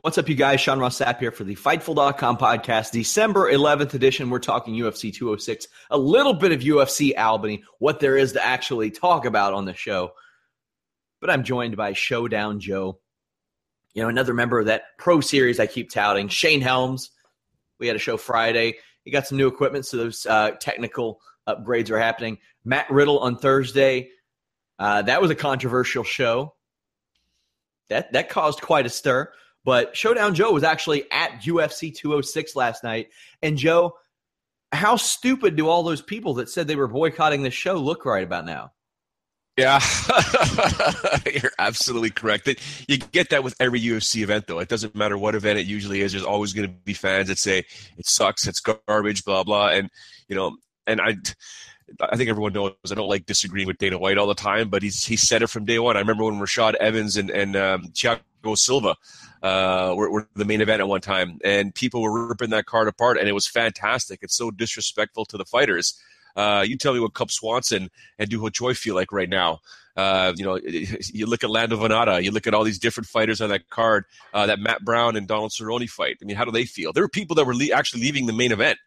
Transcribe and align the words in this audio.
What's 0.00 0.16
up, 0.16 0.26
you 0.26 0.34
guys? 0.34 0.58
Sean 0.58 0.80
Ross 0.80 0.98
Sapp 0.98 1.18
here 1.18 1.30
for 1.30 1.44
the 1.44 1.54
Fightful.com 1.54 2.38
podcast, 2.38 2.92
December 2.92 3.52
11th 3.52 3.92
edition. 3.92 4.30
We're 4.30 4.38
talking 4.38 4.74
UFC 4.74 5.12
206, 5.12 5.68
a 5.90 5.98
little 5.98 6.32
bit 6.32 6.50
of 6.50 6.60
UFC 6.60 7.12
Albany, 7.14 7.62
what 7.78 8.00
there 8.00 8.16
is 8.16 8.32
to 8.32 8.42
actually 8.42 8.90
talk 8.90 9.26
about 9.26 9.52
on 9.52 9.66
the 9.66 9.74
show. 9.74 10.14
But 11.20 11.28
I'm 11.28 11.44
joined 11.44 11.76
by 11.76 11.92
Showdown 11.92 12.58
Joe, 12.58 13.00
you 13.92 14.02
know, 14.02 14.08
another 14.08 14.32
member 14.32 14.58
of 14.58 14.66
that 14.66 14.96
pro 14.96 15.20
series 15.20 15.60
I 15.60 15.66
keep 15.66 15.90
touting, 15.90 16.28
Shane 16.28 16.62
Helms. 16.62 17.10
We 17.78 17.86
had 17.86 17.94
a 17.94 17.98
show 17.98 18.16
Friday. 18.16 18.78
He 19.04 19.10
got 19.10 19.26
some 19.26 19.36
new 19.36 19.46
equipment, 19.46 19.84
so 19.84 19.98
those 19.98 20.24
uh, 20.24 20.52
technical 20.52 21.20
upgrades 21.46 21.90
are 21.90 21.98
happening. 21.98 22.38
Matt 22.64 22.90
Riddle 22.90 23.18
on 23.18 23.36
Thursday. 23.36 24.08
Uh, 24.78 25.02
that 25.02 25.20
was 25.20 25.30
a 25.30 25.34
controversial 25.34 26.02
show. 26.02 26.54
That 27.90 28.14
that 28.14 28.30
caused 28.30 28.62
quite 28.62 28.86
a 28.86 28.90
stir. 28.90 29.30
But 29.64 29.96
Showdown 29.96 30.34
Joe 30.34 30.52
was 30.52 30.64
actually 30.64 31.10
at 31.10 31.42
UFC 31.42 31.94
206 31.94 32.56
last 32.56 32.82
night. 32.82 33.10
And 33.42 33.56
Joe, 33.56 33.96
how 34.72 34.96
stupid 34.96 35.56
do 35.56 35.68
all 35.68 35.82
those 35.82 36.02
people 36.02 36.34
that 36.34 36.48
said 36.48 36.66
they 36.66 36.76
were 36.76 36.88
boycotting 36.88 37.42
the 37.42 37.50
show 37.50 37.74
look 37.74 38.04
right 38.04 38.24
about 38.24 38.44
now? 38.44 38.72
Yeah, 39.58 39.80
you're 41.30 41.52
absolutely 41.58 42.08
correct. 42.08 42.48
You 42.88 42.96
get 42.96 43.28
that 43.30 43.44
with 43.44 43.54
every 43.60 43.80
UFC 43.82 44.22
event, 44.22 44.46
though. 44.46 44.60
It 44.60 44.68
doesn't 44.68 44.94
matter 44.94 45.18
what 45.18 45.34
event 45.34 45.58
it 45.58 45.66
usually 45.66 46.00
is. 46.00 46.12
There's 46.12 46.24
always 46.24 46.54
going 46.54 46.66
to 46.66 46.74
be 46.74 46.94
fans 46.94 47.28
that 47.28 47.36
say 47.36 47.58
it 47.58 48.06
sucks, 48.06 48.46
it's 48.46 48.60
garbage, 48.60 49.26
blah 49.26 49.44
blah. 49.44 49.68
And 49.68 49.90
you 50.26 50.36
know, 50.36 50.56
and 50.86 51.02
I, 51.02 51.16
I 52.00 52.16
think 52.16 52.30
everyone 52.30 52.54
knows 52.54 52.72
I 52.90 52.94
don't 52.94 53.10
like 53.10 53.26
disagreeing 53.26 53.66
with 53.66 53.76
Dana 53.76 53.98
White 53.98 54.16
all 54.16 54.26
the 54.26 54.34
time, 54.34 54.70
but 54.70 54.82
he's 54.82 55.04
he 55.04 55.16
said 55.16 55.42
it 55.42 55.48
from 55.48 55.66
day 55.66 55.78
one. 55.78 55.98
I 55.98 56.00
remember 56.00 56.24
when 56.24 56.36
Rashad 56.36 56.74
Evans 56.76 57.18
and 57.18 57.28
and 57.28 57.54
um, 57.54 57.90
Silva 58.56 58.96
uh, 59.42 59.94
were, 59.96 60.10
were, 60.10 60.28
the 60.34 60.44
main 60.44 60.60
event 60.60 60.80
at 60.80 60.88
one 60.88 61.00
time, 61.00 61.38
and 61.44 61.74
people 61.74 62.02
were 62.02 62.28
ripping 62.28 62.50
that 62.50 62.66
card 62.66 62.88
apart, 62.88 63.18
and 63.18 63.28
it 63.28 63.32
was 63.32 63.46
fantastic. 63.46 64.20
It's 64.22 64.36
so 64.36 64.50
disrespectful 64.50 65.24
to 65.26 65.36
the 65.36 65.44
fighters. 65.44 66.00
Uh, 66.36 66.64
you 66.66 66.76
tell 66.76 66.94
me 66.94 67.00
what 67.00 67.14
Cub 67.14 67.30
Swanson 67.30 67.90
and 68.18 68.30
Doo 68.30 68.40
Ho 68.40 68.48
Choi 68.48 68.74
feel 68.74 68.94
like 68.94 69.12
right 69.12 69.28
now. 69.28 69.60
Uh, 69.96 70.32
you 70.36 70.44
know, 70.44 70.58
you 70.66 71.26
look 71.26 71.44
at 71.44 71.50
Lando 71.50 71.76
Vannata, 71.76 72.22
you 72.22 72.30
look 72.30 72.46
at 72.46 72.54
all 72.54 72.64
these 72.64 72.78
different 72.78 73.06
fighters 73.06 73.40
on 73.40 73.50
that 73.50 73.68
card, 73.68 74.04
uh, 74.32 74.46
that 74.46 74.58
Matt 74.58 74.84
Brown 74.84 75.16
and 75.16 75.26
Donald 75.26 75.50
Cerrone 75.50 75.88
fight. 75.88 76.16
I 76.22 76.24
mean, 76.24 76.36
how 76.36 76.44
do 76.44 76.50
they 76.50 76.64
feel? 76.64 76.92
There 76.92 77.04
were 77.04 77.08
people 77.08 77.36
that 77.36 77.44
were 77.44 77.54
le- 77.54 77.72
actually 77.72 78.02
leaving 78.02 78.26
the 78.26 78.32
main 78.32 78.52
event 78.52 78.78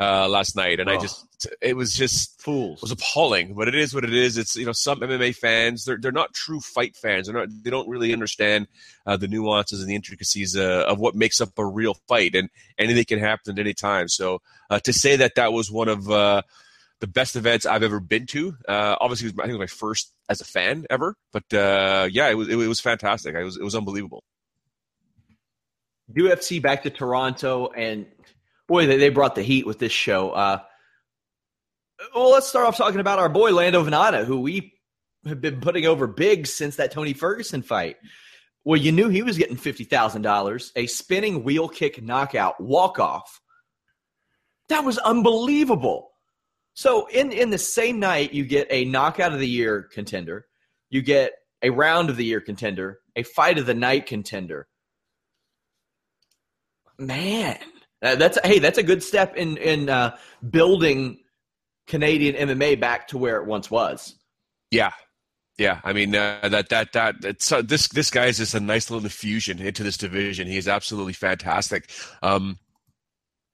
uh, 0.00 0.26
last 0.28 0.56
night, 0.56 0.80
and 0.80 0.88
oh. 0.88 0.94
I 0.94 0.96
just 0.96 1.26
it 1.60 1.76
was 1.76 1.92
just 1.92 2.40
fools. 2.40 2.78
It 2.78 2.82
was 2.82 2.92
appalling, 2.92 3.54
but 3.54 3.68
it 3.68 3.74
is 3.74 3.94
what 3.94 4.02
it 4.02 4.14
is. 4.14 4.38
It's 4.38 4.56
you 4.56 4.64
know 4.64 4.72
some 4.72 5.00
MMA 5.00 5.36
fans 5.36 5.84
they're 5.84 5.98
they're 5.98 6.10
not 6.10 6.32
true 6.32 6.60
fight 6.60 6.96
fans. 6.96 7.26
They're 7.26 7.36
not 7.36 7.48
they 7.62 7.70
don't 7.70 7.88
really 7.88 8.12
understand 8.12 8.66
uh, 9.06 9.18
the 9.18 9.28
nuances 9.28 9.80
and 9.80 9.90
the 9.90 9.94
intricacies 9.94 10.56
uh, 10.56 10.86
of 10.88 10.98
what 10.98 11.14
makes 11.14 11.40
up 11.40 11.50
a 11.58 11.66
real 11.66 11.94
fight, 12.08 12.34
and 12.34 12.48
anything 12.78 13.04
can 13.04 13.18
happen 13.18 13.52
at 13.52 13.58
any 13.58 13.74
time. 13.74 14.08
So 14.08 14.40
uh, 14.70 14.80
to 14.80 14.92
say 14.92 15.16
that 15.16 15.34
that 15.34 15.52
was 15.52 15.70
one 15.70 15.88
of 15.88 16.10
uh, 16.10 16.42
the 17.00 17.06
best 17.06 17.36
events 17.36 17.66
I've 17.66 17.82
ever 17.82 18.00
been 18.00 18.26
to. 18.28 18.56
Uh, 18.66 18.96
obviously, 19.00 19.28
it 19.28 19.36
was, 19.36 19.40
I 19.40 19.42
think 19.42 19.56
it 19.56 19.58
was 19.58 19.70
my 19.70 19.86
first 19.86 20.14
as 20.30 20.40
a 20.40 20.44
fan 20.46 20.86
ever, 20.88 21.14
but 21.30 21.52
uh, 21.52 22.08
yeah, 22.10 22.30
it 22.30 22.34
was 22.34 22.48
it, 22.48 22.56
was 22.56 22.80
fantastic. 22.80 23.34
It 23.34 23.44
was 23.44 23.58
it 23.58 23.64
was 23.64 23.74
unbelievable. 23.74 24.24
UFC 26.14 26.60
back 26.60 26.82
to 26.84 26.90
Toronto, 26.90 27.68
and 27.68 28.06
boy, 28.70 28.86
they, 28.86 28.96
they 28.96 29.08
brought 29.08 29.34
the 29.34 29.42
heat 29.42 29.66
with 29.66 29.80
this 29.80 29.92
show. 29.92 30.30
Uh, 30.30 30.60
well, 32.14 32.30
let's 32.30 32.46
start 32.46 32.66
off 32.66 32.76
talking 32.76 33.00
about 33.00 33.18
our 33.18 33.28
boy 33.28 33.52
Lando 33.52 33.84
Vannata, 33.84 34.24
who 34.24 34.40
we 34.40 34.72
have 35.26 35.40
been 35.40 35.60
putting 35.60 35.86
over 35.86 36.06
big 36.06 36.46
since 36.46 36.76
that 36.76 36.92
Tony 36.92 37.12
Ferguson 37.12 37.62
fight. 37.62 37.96
Well, 38.64 38.80
you 38.80 38.92
knew 38.92 39.08
he 39.08 39.22
was 39.22 39.36
getting 39.36 39.56
fifty 39.56 39.84
thousand 39.84 40.22
dollars, 40.22 40.72
a 40.76 40.86
spinning 40.86 41.42
wheel 41.42 41.68
kick 41.68 42.00
knockout 42.00 42.60
walk 42.60 42.98
off. 42.98 43.40
That 44.68 44.84
was 44.84 44.98
unbelievable. 44.98 46.10
So 46.74 47.06
in 47.08 47.32
in 47.32 47.50
the 47.50 47.58
same 47.58 47.98
night, 47.98 48.32
you 48.32 48.44
get 48.44 48.68
a 48.70 48.84
knockout 48.84 49.32
of 49.32 49.40
the 49.40 49.48
year 49.48 49.82
contender, 49.82 50.46
you 50.90 51.02
get 51.02 51.32
a 51.60 51.70
round 51.70 52.08
of 52.08 52.16
the 52.16 52.24
year 52.24 52.40
contender, 52.40 53.00
a 53.16 53.24
fight 53.24 53.58
of 53.58 53.66
the 53.66 53.74
night 53.74 54.06
contender. 54.06 54.68
Man, 56.98 57.58
uh, 58.02 58.16
that's 58.16 58.38
hey, 58.44 58.58
that's 58.58 58.78
a 58.78 58.82
good 58.82 59.02
step 59.02 59.36
in 59.36 59.56
in 59.58 59.88
uh, 59.88 60.16
building 60.48 61.18
Canadian 61.86 62.48
MMA 62.48 62.80
back 62.80 63.08
to 63.08 63.18
where 63.18 63.36
it 63.36 63.46
once 63.46 63.70
was. 63.70 64.14
Yeah, 64.70 64.92
yeah. 65.58 65.80
I 65.84 65.92
mean 65.92 66.14
uh, 66.14 66.48
that 66.48 66.68
that 66.70 66.92
that 66.92 67.52
uh, 67.52 67.62
this 67.62 67.88
this 67.88 68.10
guy 68.10 68.26
is 68.26 68.38
just 68.38 68.54
a 68.54 68.60
nice 68.60 68.90
little 68.90 69.04
infusion 69.04 69.60
into 69.60 69.82
this 69.82 69.96
division. 69.96 70.46
He 70.46 70.56
is 70.56 70.68
absolutely 70.68 71.12
fantastic. 71.12 71.90
Um, 72.22 72.58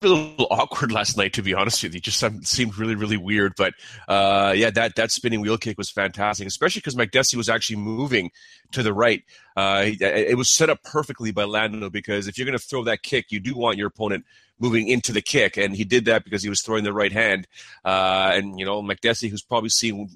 a 0.02 0.08
little 0.08 0.46
awkward 0.50 0.92
last 0.92 1.16
night, 1.16 1.32
to 1.34 1.42
be 1.42 1.54
honest 1.54 1.82
with 1.82 1.94
you. 1.94 2.00
Just 2.00 2.22
seemed 2.46 2.76
really, 2.76 2.94
really 2.94 3.16
weird. 3.16 3.54
But 3.56 3.74
uh, 4.08 4.52
yeah, 4.56 4.70
that 4.70 4.96
that 4.96 5.10
spinning 5.10 5.40
wheel 5.40 5.56
kick 5.58 5.78
was 5.78 5.90
fantastic, 5.90 6.46
especially 6.46 6.80
because 6.80 6.96
Makdessi 6.96 7.34
was 7.34 7.48
actually 7.48 7.76
moving 7.76 8.30
to 8.72 8.82
the 8.82 8.92
right. 8.92 9.22
Uh, 9.56 9.84
it 9.86 10.36
was 10.36 10.50
set 10.50 10.70
up 10.70 10.82
perfectly 10.82 11.32
by 11.32 11.44
Lando 11.44 11.88
because 11.88 12.28
if 12.28 12.36
you're 12.36 12.46
going 12.46 12.58
to 12.58 12.64
throw 12.64 12.84
that 12.84 13.02
kick, 13.02 13.26
you 13.30 13.40
do 13.40 13.54
want 13.54 13.78
your 13.78 13.88
opponent 13.88 14.24
moving 14.58 14.88
into 14.88 15.12
the 15.12 15.22
kick, 15.22 15.56
and 15.56 15.74
he 15.74 15.84
did 15.84 16.04
that 16.06 16.24
because 16.24 16.42
he 16.42 16.48
was 16.48 16.62
throwing 16.62 16.84
the 16.84 16.92
right 16.92 17.12
hand. 17.12 17.46
Uh, 17.84 18.32
and 18.34 18.58
you 18.58 18.66
know, 18.66 18.82
Makdessi, 18.82 19.30
who's 19.30 19.42
probably 19.42 19.70
seen 19.70 20.10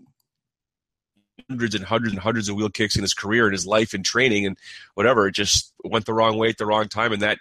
hundreds 1.48 1.74
and 1.74 1.84
hundreds 1.84 2.12
and 2.12 2.22
hundreds 2.22 2.48
of 2.48 2.56
wheel 2.56 2.68
kicks 2.68 2.96
in 2.96 3.02
his 3.02 3.14
career 3.14 3.46
and 3.46 3.54
his 3.54 3.66
life 3.66 3.94
and 3.94 4.04
training 4.04 4.44
and 4.44 4.58
whatever, 4.94 5.26
it 5.26 5.34
just 5.34 5.72
went 5.82 6.04
the 6.04 6.14
wrong 6.14 6.36
way 6.36 6.48
at 6.48 6.58
the 6.58 6.66
wrong 6.66 6.86
time, 6.86 7.12
and 7.12 7.22
that 7.22 7.38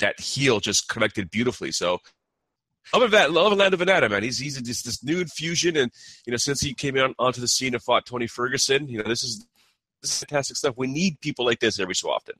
that 0.00 0.20
heel 0.20 0.60
just 0.60 0.88
connected 0.88 1.30
beautifully. 1.30 1.72
So 1.72 2.00
love 2.94 3.10
that, 3.10 3.32
love 3.32 3.52
Lando 3.52 3.76
Vannata, 3.76 4.10
man. 4.10 4.22
He's 4.22 4.38
he's 4.38 4.60
just 4.60 4.84
this 4.84 5.02
new 5.02 5.20
infusion, 5.20 5.76
and 5.76 5.90
you 6.26 6.30
know, 6.30 6.36
since 6.36 6.60
he 6.60 6.74
came 6.74 6.96
on 6.96 7.14
onto 7.18 7.40
the 7.40 7.48
scene 7.48 7.74
and 7.74 7.82
fought 7.82 8.06
Tony 8.06 8.26
Ferguson, 8.26 8.88
you 8.88 8.98
know, 8.98 9.08
this 9.08 9.22
is 9.22 9.46
this 10.02 10.12
is 10.12 10.18
fantastic 10.20 10.56
stuff. 10.56 10.74
We 10.76 10.86
need 10.86 11.20
people 11.20 11.44
like 11.44 11.60
this 11.60 11.80
every 11.80 11.94
so 11.94 12.10
often. 12.10 12.36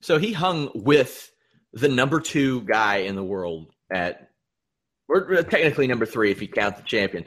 So 0.00 0.18
he 0.18 0.32
hung 0.32 0.70
with 0.74 1.30
the 1.72 1.88
number 1.88 2.20
two 2.20 2.62
guy 2.62 2.98
in 2.98 3.14
the 3.14 3.22
world 3.22 3.70
at, 3.92 4.30
or 5.08 5.32
uh, 5.34 5.42
technically 5.42 5.86
number 5.86 6.06
three 6.06 6.30
if 6.30 6.40
you 6.40 6.48
count 6.48 6.76
the 6.76 6.82
champion, 6.82 7.26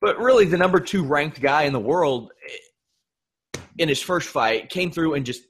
but 0.00 0.18
really 0.18 0.44
the 0.44 0.58
number 0.58 0.80
two 0.80 1.04
ranked 1.04 1.40
guy 1.40 1.62
in 1.62 1.72
the 1.72 1.80
world 1.80 2.32
eh, 2.44 3.60
in 3.78 3.88
his 3.88 4.02
first 4.02 4.28
fight 4.28 4.68
came 4.68 4.90
through 4.90 5.14
and 5.14 5.24
just 5.24 5.42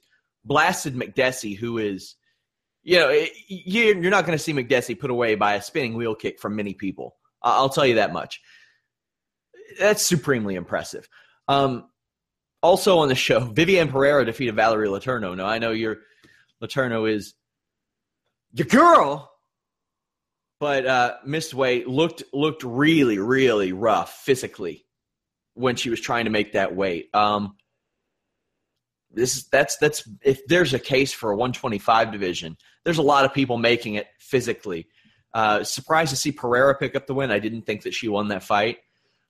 blasted 0.45 0.95
Makdessi, 0.95 1.57
who 1.57 1.79
is 1.79 2.15
you 2.83 2.99
know, 2.99 3.25
you're 3.47 4.11
not 4.11 4.25
going 4.25 4.37
to 4.37 4.43
see 4.43 4.53
Makdessi 4.53 4.99
put 4.99 5.11
away 5.11 5.35
by 5.35 5.53
a 5.53 5.61
spinning 5.61 5.95
wheel 5.95 6.15
kick 6.15 6.39
from 6.39 6.55
many 6.55 6.73
people. 6.73 7.15
I'll 7.41 7.69
tell 7.69 7.85
you 7.85 7.95
that 7.95 8.13
much. 8.13 8.41
That's 9.79 10.05
supremely 10.05 10.55
impressive. 10.55 11.07
Um, 11.47 11.85
also 12.61 12.99
on 12.99 13.07
the 13.07 13.15
show, 13.15 13.39
Vivian 13.53 13.89
Pereira 13.89 14.25
defeated 14.25 14.55
Valerie 14.55 14.87
Letourneau. 14.87 15.35
Now 15.35 15.45
I 15.45 15.59
know 15.59 15.71
your 15.71 15.97
Letourneau 16.61 17.11
is 17.11 17.33
your 18.53 18.67
girl, 18.67 19.31
but 20.59 20.85
uh, 20.85 21.15
missed 21.25 21.53
looked 21.53 22.23
looked 22.33 22.63
really 22.63 23.17
really 23.17 23.73
rough 23.73 24.13
physically 24.13 24.85
when 25.53 25.75
she 25.75 25.89
was 25.89 25.99
trying 25.99 26.25
to 26.25 26.31
make 26.31 26.53
that 26.53 26.75
weight. 26.75 27.09
Um, 27.13 27.55
this 29.11 29.47
that's 29.51 29.77
that's 29.77 30.07
if 30.21 30.45
there's 30.47 30.73
a 30.73 30.79
case 30.79 31.13
for 31.13 31.31
a 31.31 31.35
125 31.35 32.11
division, 32.11 32.57
there's 32.83 32.97
a 32.97 33.03
lot 33.03 33.25
of 33.25 33.33
people 33.33 33.57
making 33.57 33.95
it 33.95 34.07
physically. 34.19 34.87
Uh, 35.33 35.63
surprised 35.63 36.09
to 36.09 36.15
see 36.15 36.31
Pereira 36.31 36.75
pick 36.75 36.95
up 36.95 37.07
the 37.07 37.13
win. 37.13 37.31
I 37.31 37.39
didn't 37.39 37.61
think 37.63 37.83
that 37.83 37.93
she 37.93 38.07
won 38.07 38.29
that 38.29 38.43
fight. 38.43 38.79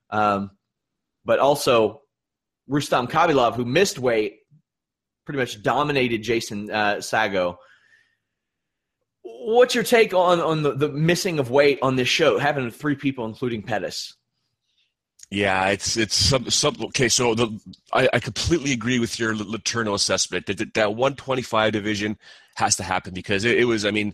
Um, 0.10 0.52
but 1.24 1.40
also 1.40 2.02
Rustam 2.68 3.08
Khabilov, 3.08 3.56
who 3.56 3.66
missed 3.66 4.00
weight, 4.00 4.40
pretty 5.26 5.40
much 5.40 5.62
dominated 5.62 6.24
Jason 6.24 6.72
uh, 6.72 6.96
Saggo. 6.96 7.58
What's 9.24 9.76
your 9.76 9.84
take 9.84 10.14
on 10.14 10.40
on 10.40 10.64
the, 10.64 10.74
the 10.74 10.90
missing 10.90 11.38
of 11.40 11.52
weight 11.52 11.80
on 11.82 11.96
this 11.96 12.08
show, 12.08 12.40
having 12.40 12.72
three 12.72 12.96
people, 12.96 13.26
including 13.26 13.62
Pettis? 13.62 14.16
Yeah, 15.30 15.68
it's 15.68 15.96
it's 15.96 16.16
some 16.16 16.50
some 16.50 16.76
okay. 16.86 17.08
So 17.08 17.36
the 17.36 17.60
I, 17.94 18.10
I 18.14 18.20
completely 18.20 18.74
agree 18.74 19.00
with 19.00 19.18
your 19.20 19.34
Letourneau 19.34 19.94
assessment 19.94 20.48
that, 20.48 20.74
that 20.74 20.96
125 20.96 21.72
division 21.72 22.18
has 22.56 22.76
to 22.78 22.84
happen 22.84 23.14
because 23.14 23.44
it, 23.46 23.58
it, 23.58 23.66
was. 23.66 23.86
I 23.86 23.92
mean, 23.92 24.14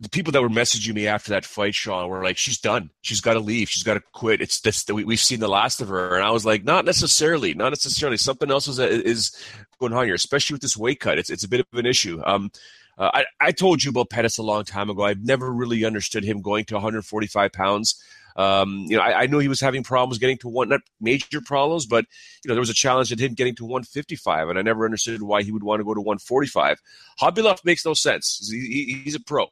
the 0.00 0.08
people 0.08 0.32
that 0.32 0.42
were 0.42 0.48
messaging 0.48 0.94
me 0.94 1.06
after 1.06 1.30
that 1.30 1.44
fight, 1.44 1.74
Sean, 1.74 2.08
were 2.08 2.22
like, 2.22 2.38
"She's 2.38 2.58
done. 2.58 2.90
She's 3.02 3.20
got 3.20 3.34
to 3.34 3.40
leave. 3.40 3.68
She's 3.68 3.82
got 3.82 3.94
to 3.94 4.02
quit. 4.12 4.40
It's 4.40 4.60
this. 4.60 4.84
We, 4.88 5.04
we've 5.04 5.20
seen 5.20 5.40
the 5.40 5.48
last 5.48 5.80
of 5.80 5.88
her." 5.88 6.16
And 6.16 6.24
I 6.24 6.30
was 6.30 6.46
like, 6.46 6.64
"Not 6.64 6.84
necessarily. 6.84 7.54
Not 7.54 7.70
necessarily. 7.70 8.16
Something 8.16 8.50
else 8.50 8.68
is 8.68 8.78
is 8.78 9.36
going 9.78 9.92
on 9.92 10.06
here, 10.06 10.14
especially 10.14 10.54
with 10.54 10.62
this 10.62 10.76
weight 10.76 11.00
cut. 11.00 11.18
It's 11.18 11.30
it's 11.30 11.44
a 11.44 11.48
bit 11.48 11.60
of 11.60 11.78
an 11.78 11.86
issue." 11.86 12.20
Um, 12.24 12.50
uh, 12.98 13.10
I, 13.14 13.24
I 13.40 13.52
told 13.52 13.84
you 13.84 13.90
about 13.90 14.10
Pettis 14.10 14.38
a 14.38 14.42
long 14.42 14.64
time 14.64 14.90
ago. 14.90 15.04
I've 15.04 15.24
never 15.24 15.52
really 15.52 15.84
understood 15.84 16.24
him 16.24 16.42
going 16.42 16.64
to 16.66 16.74
145 16.74 17.52
pounds. 17.52 18.02
Um, 18.38 18.84
you 18.86 18.96
know, 18.96 19.02
I, 19.02 19.22
I, 19.22 19.26
knew 19.26 19.40
he 19.40 19.48
was 19.48 19.60
having 19.60 19.82
problems 19.82 20.18
getting 20.18 20.38
to 20.38 20.48
one, 20.48 20.68
not 20.68 20.82
major 21.00 21.40
problems, 21.40 21.86
but 21.86 22.04
you 22.44 22.48
know, 22.48 22.54
there 22.54 22.60
was 22.60 22.70
a 22.70 22.74
challenge 22.74 23.10
at 23.10 23.18
him 23.18 23.34
getting 23.34 23.56
to 23.56 23.64
155, 23.64 24.48
and 24.48 24.56
I 24.56 24.62
never 24.62 24.84
understood 24.84 25.22
why 25.22 25.42
he 25.42 25.50
would 25.50 25.64
want 25.64 25.80
to 25.80 25.84
go 25.84 25.92
to 25.92 26.00
145. 26.00 26.78
Khabilov 27.20 27.64
makes 27.64 27.84
no 27.84 27.94
sense. 27.94 28.48
He, 28.48 28.60
he, 28.60 29.00
he's 29.02 29.16
a 29.16 29.20
pro. 29.20 29.48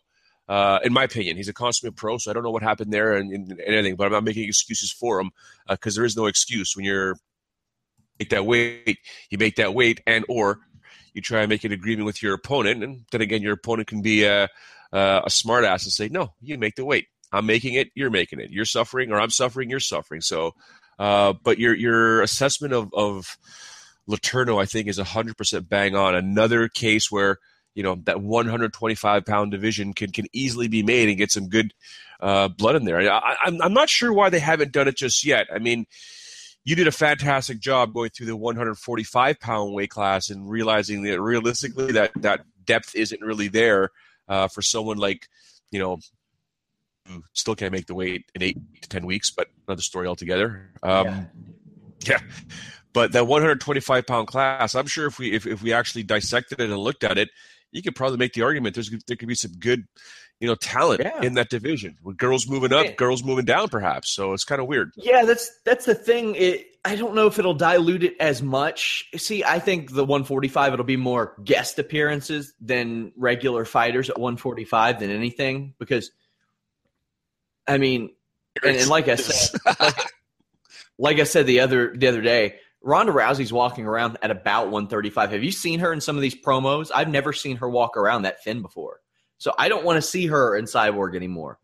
Uh, 0.49 0.79
in 0.85 0.93
my 0.93 1.03
opinion, 1.03 1.37
he's 1.37 1.49
a 1.49 1.53
consummate 1.53 1.97
pro, 1.97 2.17
so 2.19 2.31
I 2.31 2.35
don't 2.35 2.45
know 2.45 2.53
what 2.53 2.63
happened 2.63 2.93
there 2.93 3.15
and, 3.15 3.33
and, 3.33 3.61
anything, 3.67 3.97
but 3.97 4.07
I'm 4.07 4.13
not 4.13 4.23
making 4.23 4.45
excuses 4.45 4.93
for 4.93 5.21
him 5.21 5.33
because 5.69 5.97
uh, 5.97 5.99
there 5.99 6.07
is 6.07 6.17
no 6.17 6.27
excuse 6.27 6.77
when 6.77 6.85
you're 6.85 7.17
make 8.21 8.31
that 8.31 8.47
weight, 8.47 8.99
you 9.31 9.39
make 9.39 9.57
that 9.57 9.75
weight, 9.75 10.01
and 10.07 10.25
or 10.29 10.61
you 11.13 11.23
try 11.23 11.41
and 11.41 11.49
make 11.49 11.65
an 11.65 11.73
agreement 11.73 12.07
with 12.07 12.23
your 12.23 12.35
opponent, 12.35 12.85
and 12.85 13.05
then 13.11 13.21
again, 13.21 13.43
your 13.43 13.55
opponent 13.55 13.89
can 13.89 14.03
be 14.03 14.23
a, 14.23 14.49
a, 14.93 15.23
a 15.25 15.31
smart 15.31 15.65
ass 15.65 15.85
and 15.85 15.93
say, 15.93 16.09
no, 16.09 16.35
you 16.41 16.57
make 16.57 16.77
the 16.77 16.85
weight. 16.85 17.09
I'm 17.37 17.47
making 17.47 17.75
it, 17.75 17.91
you're 17.95 18.11
making 18.11 18.41
it. 18.41 18.51
You're 18.51 18.65
suffering, 18.65 19.13
or 19.13 19.21
I'm 19.21 19.31
suffering, 19.31 19.71
you're 19.71 19.81
suffering. 19.81 20.21
So, 20.21 20.55
uh, 20.99 21.35
but 21.43 21.59
your 21.59 21.75
your 21.75 22.23
assessment 22.23 22.73
of 22.73 22.93
of 22.95 23.37
Letourneau, 24.09 24.61
I 24.61 24.67
think, 24.67 24.89
is 24.89 24.99
100% 24.99 25.69
bang 25.69 25.97
on. 25.97 26.15
Another 26.15 26.69
case 26.69 27.11
where 27.11 27.39
you 27.75 27.83
know 27.83 27.97
that 28.05 28.23
125 28.23 29.25
pound 29.25 29.51
division 29.51 29.93
can 29.93 30.11
can 30.11 30.27
easily 30.33 30.69
be 30.69 30.83
made 30.83 31.09
and 31.09 31.19
get 31.19 31.31
some 31.31 31.49
good 31.49 31.75
uh, 32.21 32.49
blood 32.49 32.77
in 32.77 32.85
there. 32.85 33.11
I, 33.11 33.37
I'm 33.45 33.61
I'm 33.61 33.75
not 33.75 33.89
sure 33.89 34.13
why 34.13 34.31
they 34.31 34.39
haven't 34.39 34.73
done 34.73 34.89
it 34.89 34.97
just 34.97 35.25
yet. 35.25 35.47
I 35.55 35.59
mean, 35.59 35.87
you 36.65 36.75
did 36.75 36.89
a 36.89 36.93
fantastic 36.93 37.61
job 37.61 37.93
going 37.93 38.11
through 38.11 38.27
the 38.27 38.37
145 38.37 39.41
pound 39.41 39.75
weight 39.75 39.91
class 39.91 40.31
and 40.31 40.51
realizing 40.51 41.03
that 41.03 41.21
realistically 41.21 41.93
that 41.93 42.13
that 42.17 42.45
depth 42.65 42.95
isn't 42.95 43.21
really 43.21 43.49
there 43.49 43.91
uh, 44.29 44.49
for 44.49 44.63
someone 44.63 44.97
like 44.97 45.29
you 45.71 45.79
know 45.79 45.99
still 47.33 47.55
can't 47.55 47.73
make 47.73 47.87
the 47.87 47.95
weight 47.95 48.25
in 48.35 48.43
eight 48.43 48.59
to 48.83 48.89
ten 48.89 49.07
weeks, 49.07 49.31
but 49.31 49.49
another 49.67 49.83
story 49.83 50.07
altogether. 50.07 50.71
Um, 50.83 51.07
yeah. 51.07 51.25
yeah. 52.07 52.19
But 52.93 53.13
that 53.13 53.27
125 53.27 54.07
pound 54.07 54.27
class, 54.27 54.75
I'm 54.75 54.87
sure 54.87 55.07
if 55.07 55.19
we 55.19 55.33
if, 55.33 55.47
if 55.47 55.63
we 55.63 55.75
actually 55.75 56.03
dissected 56.03 56.61
it 56.61 56.71
and 56.71 56.79
looked 56.79 57.05
at 57.05 57.19
it, 57.19 57.29
you 57.71 57.83
could 57.83 57.95
probably 57.95 58.17
make 58.17 58.33
the 58.33 58.41
argument 58.41 58.75
there's 58.75 58.91
there 59.07 59.17
could 59.17 59.29
be 59.29 59.35
some 59.35 59.53
good, 59.53 59.85
you 60.41 60.49
know, 60.49 60.55
talent 60.55 61.03
yeah. 61.05 61.21
in 61.21 61.35
that 61.35 61.51
division 61.51 61.99
with 62.03 62.17
girls 62.17 62.49
moving 62.49 62.73
up, 62.73 62.97
girls 62.97 63.23
moving 63.23 63.45
down, 63.45 63.69
perhaps. 63.69 64.15
So 64.15 64.33
it's 64.33 64.45
kind 64.45 64.63
of 64.63 64.67
weird. 64.67 64.93
Yeah, 64.97 65.27
that's 65.27 65.51
that's 65.65 65.85
the 65.85 65.95
thing. 65.95 66.37
It, 66.37 66.69
I 66.87 66.97
don't 66.97 67.15
know 67.15 67.27
if 67.27 67.39
it'll 67.39 67.53
dilute 67.53 68.03
it 68.03 68.15
as 68.19 68.41
much. 68.41 69.11
See, 69.17 69.45
I 69.45 69.59
think 69.59 69.93
the 69.93 70.05
145 70.05 70.73
it'll 70.73 70.85
be 70.87 70.97
more 70.97 71.35
guest 71.45 71.79
appearances 71.79 72.55
than 72.63 73.13
regular 73.15 73.67
fighters 73.67 74.09
at 74.09 74.19
145 74.19 75.01
than 75.01 75.11
anything 75.11 75.75
because– 75.79 76.11
I 77.67 77.79
mean, 77.79 78.11
and, 78.65 78.77
and 78.77 78.89
like 78.89 79.09
I 79.09 79.17
said, 79.17 79.61
like, 79.81 80.13
like 80.99 81.19
I 81.21 81.25
said 81.25 81.47
the 81.47 81.61
other 81.61 81.95
the 81.97 82.07
other 82.07 82.23
day, 82.23 82.57
Ronda 82.83 83.13
Rousey's 83.13 83.53
walking 83.53 83.87
around 83.87 84.19
at 84.23 84.31
about 84.31 84.67
135. 84.67 85.33
Have 85.33 85.43
you 85.43 85.53
seen 85.53 85.81
her 85.81 85.93
in 85.93 86.01
some 86.01 86.17
of 86.17 86.23
these 86.23 86.35
promos? 86.35 86.91
I've 86.95 87.09
never 87.09 87.33
seen 87.33 87.57
her 87.57 87.69
walk 87.69 87.97
around 87.97 88.23
that 88.23 88.43
thin 88.45 88.63
before. 88.63 89.01
So 89.39 89.53
I 89.59 89.69
don't 89.69 89.85
want 89.85 89.97
to 89.97 90.03
see 90.03 90.27
her 90.27 90.57
in 90.57 90.65
Cyborg 90.65 91.15
anymore. 91.15 91.59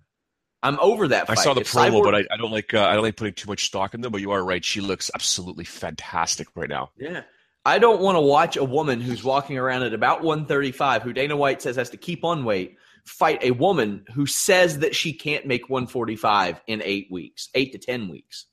I'm 0.62 0.78
over 0.80 1.08
that. 1.08 1.26
Fight. 1.26 1.38
I 1.38 1.42
saw 1.42 1.54
the 1.54 1.62
if 1.62 1.70
promo, 1.70 1.90
Cyborg, 1.90 2.04
but 2.04 2.14
I, 2.14 2.24
I 2.30 2.36
don't 2.36 2.52
like 2.52 2.74
uh, 2.74 2.84
I 2.84 2.94
don't 2.94 3.02
like 3.02 3.16
putting 3.16 3.34
too 3.34 3.48
much 3.48 3.64
stock 3.64 3.94
in 3.94 4.00
them. 4.00 4.12
But 4.12 4.20
you 4.20 4.30
are 4.32 4.44
right; 4.44 4.64
she 4.64 4.80
looks 4.80 5.10
absolutely 5.14 5.64
fantastic 5.64 6.48
right 6.54 6.68
now. 6.68 6.90
Yeah, 6.96 7.22
I 7.64 7.78
don't 7.78 8.00
want 8.00 8.16
to 8.16 8.20
watch 8.20 8.56
a 8.56 8.64
woman 8.64 9.00
who's 9.00 9.24
walking 9.24 9.58
around 9.58 9.82
at 9.82 9.94
about 9.94 10.22
135, 10.22 11.02
who 11.02 11.12
Dana 11.12 11.36
White 11.36 11.62
says 11.62 11.76
has 11.76 11.90
to 11.90 11.96
keep 11.96 12.24
on 12.24 12.44
weight, 12.44 12.76
fight 13.06 13.42
a 13.42 13.50
woman 13.50 14.04
who 14.14 14.26
says 14.26 14.78
that 14.80 14.94
she 14.94 15.12
can't 15.12 15.46
make 15.46 15.68
145 15.68 16.60
in 16.66 16.82
eight 16.84 17.08
weeks, 17.10 17.48
eight 17.54 17.72
to 17.72 17.78
10 17.78 18.08
weeks. 18.08 18.46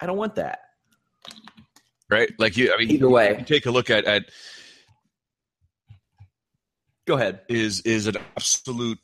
I 0.00 0.06
don't 0.06 0.16
want 0.16 0.36
that. 0.36 0.60
Right? 2.10 2.30
Like 2.38 2.56
you, 2.56 2.72
I 2.72 2.78
mean, 2.78 2.90
either 2.90 3.08
way, 3.08 3.42
take 3.46 3.66
a 3.66 3.70
look 3.70 3.90
at, 3.90 4.04
at 4.04 4.24
go 7.06 7.14
ahead 7.14 7.40
is 7.48 7.80
is 7.80 8.06
an 8.06 8.16
absolute 8.36 8.98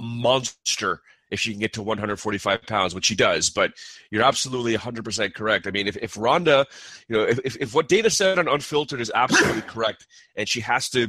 monster 0.00 1.00
if 1.30 1.40
she 1.40 1.50
can 1.50 1.60
get 1.60 1.72
to 1.72 1.82
145 1.82 2.62
pounds, 2.66 2.94
which 2.94 3.06
she 3.06 3.14
does. 3.16 3.50
But 3.50 3.72
you're 4.10 4.22
absolutely 4.22 4.76
100% 4.76 5.34
correct. 5.34 5.66
I 5.66 5.70
mean, 5.72 5.88
if, 5.88 5.96
if 5.96 6.16
Ronda, 6.16 6.66
you 7.08 7.16
know, 7.16 7.24
if, 7.24 7.40
if, 7.44 7.56
if 7.56 7.74
what 7.74 7.88
Dana 7.88 8.10
said 8.10 8.38
on 8.38 8.46
Unfiltered 8.46 9.00
is 9.00 9.10
absolutely 9.14 9.62
correct, 9.66 10.06
and 10.36 10.48
she 10.48 10.60
has 10.60 10.88
to 10.90 11.08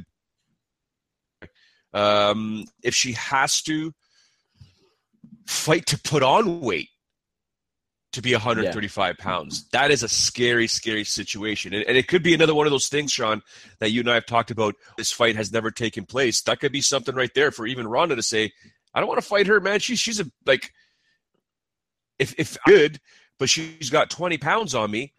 um, 1.93 2.65
if 2.83 2.93
she 2.93 3.13
has 3.13 3.61
to 3.63 3.93
fight 5.45 5.85
to 5.87 5.99
put 5.99 6.23
on 6.23 6.61
weight 6.61 6.89
to 8.13 8.21
be 8.21 8.33
135 8.33 9.15
yeah. 9.17 9.23
pounds, 9.23 9.67
that 9.69 9.91
is 9.91 10.03
a 10.03 10.09
scary, 10.09 10.67
scary 10.67 11.03
situation. 11.03 11.73
And, 11.73 11.83
and, 11.85 11.97
it 11.97 12.07
could 12.07 12.23
be 12.23 12.33
another 12.33 12.53
one 12.53 12.67
of 12.67 12.71
those 12.71 12.87
things, 12.87 13.11
Sean, 13.11 13.41
that 13.79 13.91
you 13.91 14.01
and 14.01 14.09
I 14.09 14.15
have 14.15 14.25
talked 14.25 14.51
about. 14.51 14.75
This 14.97 15.11
fight 15.11 15.35
has 15.35 15.51
never 15.51 15.71
taken 15.71 16.05
place. 16.05 16.41
That 16.41 16.59
could 16.59 16.71
be 16.71 16.81
something 16.81 17.15
right 17.15 17.33
there 17.33 17.51
for 17.51 17.65
even 17.65 17.87
Ronda 17.87 18.15
to 18.15 18.23
say, 18.23 18.51
I 18.93 18.99
don't 18.99 19.09
want 19.09 19.21
to 19.21 19.27
fight 19.27 19.47
her, 19.47 19.59
man. 19.59 19.79
She's 19.79 19.99
she's 19.99 20.19
a 20.19 20.25
like 20.45 20.71
if 22.17 22.33
if 22.39 22.57
good, 22.65 22.99
but 23.37 23.49
she's 23.49 23.89
got 23.89 24.09
20 24.09 24.37
pounds 24.37 24.73
on 24.73 24.89
me, 24.89 25.13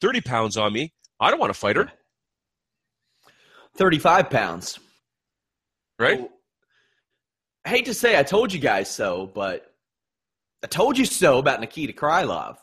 30 0.00 0.20
pounds 0.20 0.56
on 0.56 0.72
me. 0.72 0.92
I 1.18 1.30
don't 1.30 1.40
want 1.40 1.52
to 1.52 1.58
fight 1.58 1.76
her. 1.76 1.90
35 3.76 4.30
pounds 4.30 4.78
right? 5.98 6.28
I 7.64 7.68
hate 7.68 7.86
to 7.86 7.94
say 7.94 8.18
I 8.18 8.22
told 8.22 8.52
you 8.52 8.60
guys 8.60 8.90
so, 8.90 9.26
but 9.26 9.64
I 10.62 10.66
told 10.66 10.98
you 10.98 11.04
so 11.04 11.38
about 11.38 11.60
Nikita 11.60 11.92
Krylov. 11.92 12.56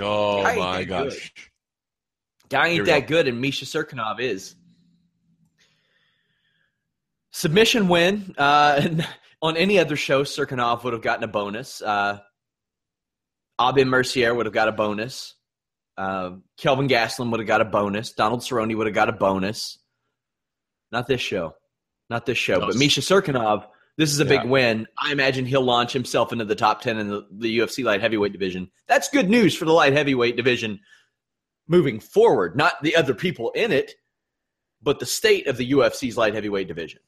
Oh 0.00 0.42
my 0.42 0.84
gosh. 0.84 1.32
Good. 1.34 2.50
Guy 2.50 2.68
ain't 2.68 2.86
that 2.86 3.00
go. 3.00 3.06
good, 3.06 3.28
and 3.28 3.40
Misha 3.40 3.64
Cirkunov 3.64 4.20
is. 4.20 4.54
Submission 7.32 7.88
win. 7.88 8.34
Uh, 8.38 8.88
on 9.42 9.56
any 9.56 9.78
other 9.78 9.96
show, 9.96 10.24
Cirkunov 10.24 10.84
would 10.84 10.92
have 10.92 11.02
gotten 11.02 11.24
a 11.24 11.28
bonus. 11.28 11.82
Uh, 11.82 12.18
Aubin 13.58 13.88
Mercier 13.88 14.34
would 14.34 14.46
have 14.46 14.52
got 14.52 14.68
a 14.68 14.72
bonus. 14.72 15.34
Uh, 15.96 16.32
Kelvin 16.58 16.88
Gastelum 16.88 17.30
would 17.30 17.40
have 17.40 17.46
got 17.46 17.60
a 17.60 17.64
bonus. 17.64 18.12
Donald 18.12 18.40
Cerrone 18.40 18.76
would 18.76 18.86
have 18.86 18.94
got 18.94 19.08
a 19.08 19.12
bonus. 19.12 19.78
Not 20.90 21.06
this 21.06 21.20
show. 21.20 21.54
Not 22.10 22.26
this 22.26 22.38
show, 22.38 22.58
no, 22.58 22.66
but 22.66 22.76
Misha 22.76 23.00
Cirkunov. 23.00 23.66
This 23.96 24.12
is 24.12 24.20
a 24.20 24.24
yeah. 24.24 24.40
big 24.40 24.50
win. 24.50 24.86
I 25.00 25.12
imagine 25.12 25.46
he'll 25.46 25.62
launch 25.62 25.92
himself 25.92 26.32
into 26.32 26.44
the 26.44 26.56
top 26.56 26.80
ten 26.82 26.98
in 26.98 27.08
the, 27.08 27.26
the 27.30 27.58
UFC 27.58 27.84
light 27.84 28.00
heavyweight 28.00 28.32
division. 28.32 28.70
That's 28.88 29.08
good 29.08 29.30
news 29.30 29.54
for 29.54 29.64
the 29.64 29.72
light 29.72 29.92
heavyweight 29.92 30.36
division 30.36 30.80
moving 31.68 32.00
forward. 32.00 32.56
Not 32.56 32.82
the 32.82 32.96
other 32.96 33.14
people 33.14 33.50
in 33.52 33.72
it, 33.72 33.94
but 34.82 34.98
the 34.98 35.06
state 35.06 35.46
of 35.46 35.56
the 35.56 35.72
UFC's 35.72 36.16
light 36.16 36.34
heavyweight 36.34 36.68
division. 36.68 37.00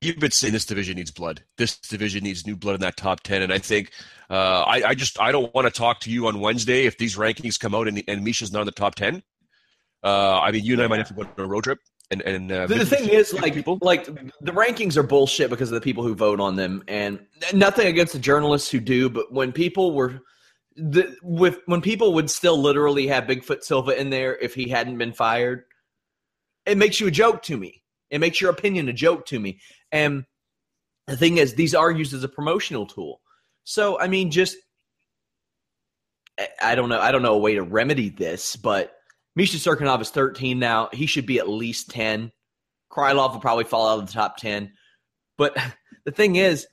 You've 0.00 0.20
been 0.20 0.30
saying 0.30 0.52
this 0.52 0.66
division 0.66 0.94
needs 0.96 1.10
blood. 1.10 1.42
This 1.56 1.76
division 1.76 2.22
needs 2.22 2.46
new 2.46 2.54
blood 2.54 2.76
in 2.76 2.80
that 2.82 2.96
top 2.96 3.22
ten, 3.22 3.42
and 3.42 3.52
I 3.52 3.58
think 3.58 3.90
uh, 4.30 4.62
I, 4.62 4.82
I, 4.88 4.94
just 4.94 5.20
I 5.20 5.32
don't 5.32 5.52
want 5.54 5.66
to 5.66 5.72
talk 5.72 6.00
to 6.00 6.10
you 6.10 6.28
on 6.28 6.38
Wednesday 6.40 6.86
if 6.86 6.98
these 6.98 7.16
rankings 7.16 7.58
come 7.58 7.74
out 7.74 7.88
and, 7.88 8.04
and 8.06 8.22
Misha's 8.22 8.52
not 8.52 8.60
in 8.60 8.66
the 8.66 8.72
top 8.72 8.94
ten. 8.94 9.24
Uh, 10.04 10.38
I 10.38 10.52
mean, 10.52 10.64
you 10.64 10.74
and 10.74 10.82
I 10.82 10.86
might 10.86 10.98
have 10.98 11.08
to 11.08 11.14
go 11.14 11.22
on 11.22 11.28
a 11.38 11.46
road 11.46 11.64
trip 11.64 11.80
and 12.10 12.22
and 12.22 12.50
uh, 12.50 12.66
the, 12.66 12.86
thing 12.86 13.08
is 13.08 13.34
like 13.34 13.54
people. 13.54 13.78
like 13.82 14.06
the 14.06 14.52
rankings 14.52 14.96
are 14.96 15.02
bullshit 15.02 15.50
because 15.50 15.70
of 15.70 15.74
the 15.74 15.80
people 15.80 16.02
who 16.02 16.14
vote 16.14 16.40
on 16.40 16.56
them 16.56 16.82
and 16.88 17.20
nothing 17.52 17.86
against 17.86 18.12
the 18.14 18.18
journalists 18.18 18.70
who 18.70 18.80
do 18.80 19.10
but 19.10 19.32
when 19.32 19.52
people 19.52 19.92
were 19.92 20.20
the, 20.76 21.16
with 21.22 21.58
when 21.66 21.80
people 21.80 22.14
would 22.14 22.30
still 22.30 22.58
literally 22.58 23.06
have 23.08 23.24
Bigfoot 23.24 23.62
Silva 23.62 23.98
in 23.98 24.10
there 24.10 24.36
if 24.36 24.54
he 24.54 24.68
hadn't 24.68 24.96
been 24.96 25.12
fired 25.12 25.64
it 26.66 26.78
makes 26.78 27.00
you 27.00 27.06
a 27.06 27.10
joke 27.10 27.42
to 27.42 27.56
me. 27.56 27.82
It 28.10 28.20
makes 28.20 28.40
your 28.40 28.50
opinion 28.50 28.88
a 28.88 28.92
joke 28.92 29.26
to 29.26 29.38
me. 29.38 29.60
And 29.90 30.24
the 31.06 31.16
thing 31.16 31.38
is 31.38 31.54
these 31.54 31.74
are 31.74 31.90
used 31.90 32.14
as 32.14 32.24
a 32.24 32.28
promotional 32.28 32.86
tool. 32.86 33.20
So 33.64 34.00
i 34.00 34.08
mean 34.08 34.30
just 34.30 34.56
i 36.62 36.74
don't 36.74 36.88
know 36.88 37.00
i 37.00 37.10
don't 37.10 37.22
know 37.22 37.34
a 37.34 37.38
way 37.38 37.54
to 37.54 37.62
remedy 37.62 38.10
this 38.10 38.54
but 38.54 38.97
Misha 39.38 39.56
Cirkunov 39.56 40.00
is 40.00 40.10
13 40.10 40.58
now. 40.58 40.88
He 40.92 41.06
should 41.06 41.24
be 41.24 41.38
at 41.38 41.48
least 41.48 41.90
10. 41.90 42.32
Krylov 42.90 43.34
will 43.34 43.38
probably 43.38 43.62
fall 43.62 43.88
out 43.88 44.00
of 44.00 44.08
the 44.08 44.12
top 44.12 44.36
10. 44.36 44.72
But 45.36 45.56
the 46.04 46.10
thing 46.10 46.34
is, 46.34 46.66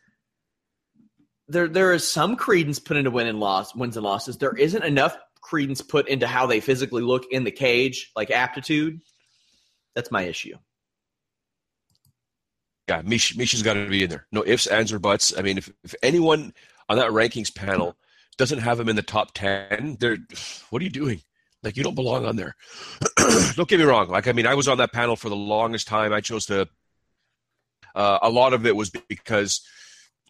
there 1.47 1.67
there 1.67 1.93
is 1.93 2.11
some 2.11 2.35
credence 2.35 2.79
put 2.79 2.97
into 2.97 3.11
win 3.11 3.27
and 3.27 3.39
loss 3.39 3.75
wins 3.75 3.97
and 3.97 4.03
losses. 4.03 4.37
There 4.37 4.57
isn't 4.57 4.83
enough 4.83 5.15
credence 5.41 5.83
put 5.83 6.07
into 6.07 6.25
how 6.25 6.47
they 6.47 6.59
physically 6.59 7.03
look 7.03 7.25
in 7.29 7.43
the 7.43 7.51
cage, 7.51 8.11
like 8.15 8.31
aptitude. 8.31 8.99
That's 9.93 10.09
my 10.09 10.23
issue. 10.23 10.57
Yeah, 12.89 13.03
Mish, 13.03 13.37
Misha's 13.37 13.61
got 13.61 13.75
to 13.75 13.87
be 13.87 14.05
in 14.05 14.09
there. 14.09 14.25
No 14.31 14.43
ifs, 14.43 14.65
ands, 14.65 14.91
or 14.91 14.97
buts. 14.97 15.37
I 15.37 15.43
mean, 15.43 15.59
if, 15.59 15.71
if 15.83 15.93
anyone 16.01 16.51
on 16.89 16.97
that 16.97 17.11
rankings 17.11 17.53
panel 17.53 17.95
doesn't 18.39 18.59
have 18.59 18.79
him 18.79 18.89
in 18.89 18.95
the 18.95 19.03
top 19.03 19.35
10, 19.35 19.97
they're, 19.99 20.17
what 20.71 20.81
are 20.81 20.85
you 20.85 20.89
doing? 20.89 21.21
Like, 21.65 21.77
you 21.77 21.83
don't 21.83 21.95
belong 21.95 22.25
on 22.25 22.35
there. 22.35 22.55
don't 23.55 23.67
get 23.67 23.79
me 23.79 23.85
wrong. 23.85 24.07
Like, 24.09 24.27
I 24.27 24.31
mean, 24.31 24.47
I 24.47 24.53
was 24.53 24.67
on 24.67 24.77
that 24.77 24.93
panel 24.93 25.15
for 25.15 25.29
the 25.29 25.35
longest 25.35 25.87
time. 25.87 26.13
I 26.13 26.21
chose 26.21 26.45
to, 26.45 26.67
uh, 27.95 28.19
a 28.21 28.29
lot 28.29 28.53
of 28.53 28.65
it 28.65 28.75
was 28.75 28.89
because 28.89 29.61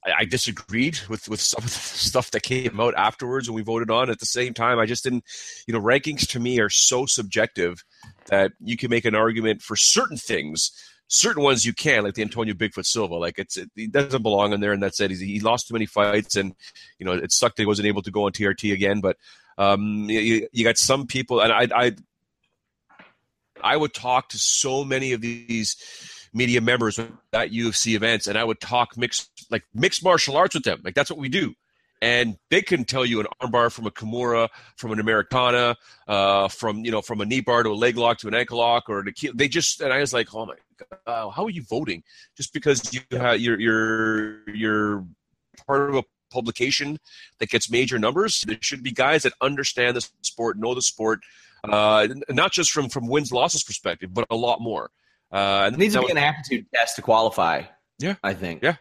I, 0.05 0.13
I 0.19 0.25
disagreed 0.25 0.99
with, 1.09 1.27
with 1.29 1.41
some 1.41 1.63
of 1.63 1.69
the 1.69 1.69
stuff 1.79 2.31
that 2.31 2.43
came 2.43 2.79
out 2.79 2.95
afterwards 2.95 3.47
and 3.47 3.55
we 3.55 3.61
voted 3.61 3.91
on. 3.91 4.09
At 4.09 4.19
the 4.19 4.25
same 4.25 4.53
time, 4.53 4.79
I 4.79 4.85
just 4.85 5.03
didn't, 5.03 5.25
you 5.67 5.73
know, 5.73 5.81
rankings 5.81 6.27
to 6.29 6.39
me 6.39 6.59
are 6.59 6.69
so 6.69 7.05
subjective 7.05 7.83
that 8.27 8.53
you 8.59 8.77
can 8.77 8.89
make 8.89 9.05
an 9.05 9.15
argument 9.15 9.61
for 9.61 9.75
certain 9.75 10.17
things 10.17 10.71
certain 11.07 11.43
ones 11.43 11.65
you 11.65 11.73
can, 11.73 12.03
like 12.03 12.15
the 12.15 12.21
Antonio 12.21 12.53
Bigfoot 12.53 12.85
Silva. 12.85 13.15
Like 13.15 13.37
it's 13.39 13.57
it, 13.57 13.69
he 13.75 13.87
doesn't 13.87 14.23
belong 14.23 14.53
in 14.53 14.59
there, 14.59 14.73
and 14.73 14.81
that's 14.81 14.99
it. 14.99 15.11
He's, 15.11 15.19
he 15.19 15.39
lost 15.39 15.67
too 15.67 15.73
many 15.73 15.85
fights, 15.85 16.35
and 16.35 16.53
you 16.99 17.05
know 17.05 17.13
it 17.13 17.31
sucked 17.31 17.57
that 17.57 17.63
he 17.63 17.67
wasn't 17.67 17.87
able 17.87 18.01
to 18.03 18.11
go 18.11 18.25
on 18.25 18.31
TRT 18.31 18.73
again. 18.73 19.01
But 19.01 19.17
um, 19.57 20.09
you, 20.09 20.47
you 20.51 20.63
got 20.63 20.77
some 20.77 21.07
people, 21.07 21.41
and 21.41 21.51
I, 21.51 21.67
I 21.75 21.95
I 23.63 23.77
would 23.77 23.93
talk 23.93 24.29
to 24.29 24.37
so 24.37 24.83
many 24.83 25.13
of 25.13 25.21
these 25.21 25.77
media 26.33 26.61
members 26.61 26.99
at 26.99 27.51
UFC 27.51 27.95
events, 27.95 28.27
and 28.27 28.37
I 28.37 28.43
would 28.43 28.59
talk 28.59 28.97
mixed 28.97 29.29
like 29.49 29.63
mixed 29.73 30.03
martial 30.03 30.37
arts 30.37 30.55
with 30.55 30.63
them. 30.63 30.81
Like 30.83 30.95
that's 30.95 31.09
what 31.09 31.19
we 31.19 31.29
do 31.29 31.55
and 32.01 32.37
they 32.51 32.61
can 32.61 32.85
tell 32.85 33.05
you 33.05 33.19
an 33.19 33.27
armbar 33.41 33.71
from 33.71 33.87
a 33.87 33.91
Kimura, 33.91 34.49
from 34.75 34.91
an 34.91 34.99
Americana, 34.99 35.75
uh, 36.07 36.47
from 36.47 36.85
you 36.85 36.91
know 36.91 37.01
from 37.01 37.21
a 37.21 37.25
knee 37.25 37.41
bar 37.41 37.63
to 37.63 37.69
a 37.69 37.73
leg 37.73 37.97
lock 37.97 38.19
to 38.19 38.27
an 38.27 38.35
ankle 38.35 38.59
lock, 38.59 38.89
or 38.89 39.03
the 39.03 39.31
they 39.33 39.47
just 39.47 39.81
and 39.81 39.91
I 39.91 39.99
was 39.99 40.13
like, 40.13 40.33
oh 40.33 40.45
my 40.45 40.55
god, 41.05 41.31
how 41.31 41.45
are 41.45 41.49
you 41.49 41.63
voting? 41.63 42.03
Just 42.35 42.53
because 42.53 42.93
you 42.93 43.01
have, 43.11 43.39
you're 43.39 43.59
you're 43.59 44.49
you're 44.53 45.05
part 45.65 45.89
of 45.89 45.95
a 45.95 46.03
publication 46.29 46.99
that 47.39 47.49
gets 47.49 47.69
major 47.69 47.99
numbers, 47.99 48.41
there 48.47 48.57
should 48.61 48.83
be 48.83 48.91
guys 48.91 49.23
that 49.23 49.33
understand 49.41 49.95
the 49.95 50.07
sport, 50.21 50.57
know 50.57 50.73
the 50.73 50.81
sport, 50.81 51.21
uh, 51.63 52.07
not 52.29 52.51
just 52.51 52.71
from 52.71 52.89
from 52.89 53.07
wins 53.07 53.31
losses 53.31 53.63
perspective, 53.63 54.13
but 54.13 54.25
a 54.29 54.35
lot 54.35 54.61
more. 54.61 54.91
Uh, 55.31 55.63
and 55.65 55.75
it 55.75 55.79
needs 55.79 55.95
to 55.95 56.01
be 56.01 56.11
an 56.11 56.17
aptitude 56.17 56.65
test 56.73 56.95
to 56.95 57.01
qualify. 57.01 57.63
Yeah, 57.99 58.15
I 58.23 58.33
think. 58.33 58.61
Yeah, 58.63 58.75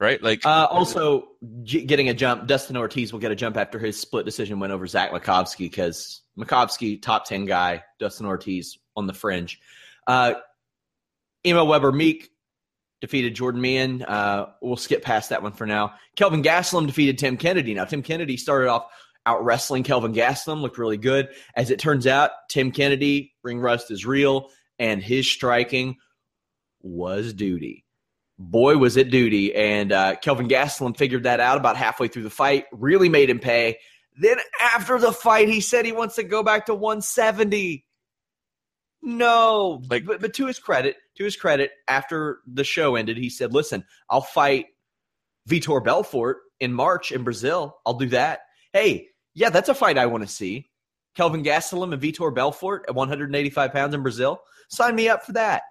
right? 0.00 0.22
Like 0.22 0.44
uh, 0.44 0.66
also 0.70 1.28
g- 1.62 1.84
getting 1.84 2.08
a 2.08 2.14
jump. 2.14 2.46
Dustin 2.46 2.76
Ortiz 2.76 3.12
will 3.12 3.20
get 3.20 3.30
a 3.30 3.36
jump 3.36 3.56
after 3.56 3.78
his 3.78 3.98
split 4.00 4.24
decision 4.24 4.60
win 4.60 4.70
over 4.70 4.86
Zach 4.86 5.10
Makovsky 5.10 5.70
because 5.70 6.22
Makovsky 6.38 7.00
top 7.00 7.24
ten 7.26 7.44
guy, 7.44 7.84
Dustin 7.98 8.26
Ortiz 8.26 8.78
on 8.96 9.06
the 9.06 9.14
fringe. 9.14 9.60
Uh, 10.06 10.34
Emil 11.44 11.66
Weber 11.66 11.92
Meek 11.92 12.30
defeated 13.04 13.34
Jordan 13.34 13.60
Meehan. 13.60 14.02
Uh, 14.02 14.46
we'll 14.60 14.76
skip 14.76 15.02
past 15.02 15.30
that 15.30 15.42
one 15.42 15.52
for 15.52 15.66
now. 15.66 15.94
Kelvin 16.16 16.42
Gastelum 16.42 16.86
defeated 16.86 17.18
Tim 17.18 17.36
Kennedy. 17.36 17.74
Now 17.74 17.84
Tim 17.84 18.02
Kennedy 18.02 18.36
started 18.36 18.68
off 18.68 18.86
out 19.26 19.44
wrestling 19.44 19.82
Kelvin 19.84 20.12
Gastelum, 20.12 20.60
looked 20.60 20.78
really 20.78 20.98
good. 20.98 21.28
As 21.56 21.70
it 21.70 21.78
turns 21.78 22.06
out, 22.06 22.30
Tim 22.50 22.70
Kennedy 22.72 23.32
ring 23.42 23.58
rust 23.58 23.90
is 23.90 24.04
real, 24.04 24.50
and 24.78 25.02
his 25.02 25.30
striking 25.30 25.96
was 26.82 27.32
duty 27.32 27.84
boy, 28.38 28.76
was 28.76 28.96
it 28.96 29.10
duty. 29.10 29.54
And 29.54 29.92
uh, 29.92 30.16
Kelvin 30.16 30.48
Gastelum 30.48 30.96
figured 30.96 31.24
that 31.24 31.40
out 31.40 31.58
about 31.58 31.76
halfway 31.76 32.08
through 32.08 32.24
the 32.24 32.30
fight, 32.30 32.66
really 32.72 33.08
made 33.08 33.30
him 33.30 33.38
pay. 33.38 33.78
Then 34.16 34.36
after 34.60 34.98
the 34.98 35.12
fight, 35.12 35.48
he 35.48 35.60
said 35.60 35.84
he 35.84 35.92
wants 35.92 36.16
to 36.16 36.22
go 36.22 36.42
back 36.42 36.66
to 36.66 36.74
170. 36.74 37.84
No, 39.02 39.82
like, 39.90 40.04
but, 40.06 40.20
but 40.20 40.34
to 40.34 40.46
his 40.46 40.58
credit, 40.58 40.96
to 41.16 41.24
his 41.24 41.36
credit, 41.36 41.70
after 41.88 42.40
the 42.46 42.64
show 42.64 42.96
ended, 42.96 43.16
he 43.16 43.30
said, 43.30 43.52
"Listen, 43.52 43.84
I'll 44.10 44.20
fight 44.20 44.66
Vitor 45.48 45.82
Belfort 45.82 46.38
in 46.60 46.72
March 46.72 47.12
in 47.12 47.24
Brazil. 47.24 47.76
I'll 47.84 47.94
do 47.94 48.08
that. 48.08 48.40
Hey, 48.72 49.08
yeah, 49.34 49.50
that's 49.50 49.68
a 49.68 49.74
fight 49.74 49.98
I 49.98 50.06
want 50.06 50.24
to 50.24 50.32
see. 50.32 50.70
Kelvin 51.14 51.44
Gastelum 51.44 51.92
and 51.92 52.02
Vitor 52.02 52.34
Belfort 52.34 52.84
at 52.88 52.94
185 52.94 53.72
pounds 53.72 53.94
in 53.94 54.02
Brazil. 54.02 54.40
Sign 54.68 54.94
me 54.94 55.08
up 55.08 55.24
for 55.24 55.32
that. 55.32 55.62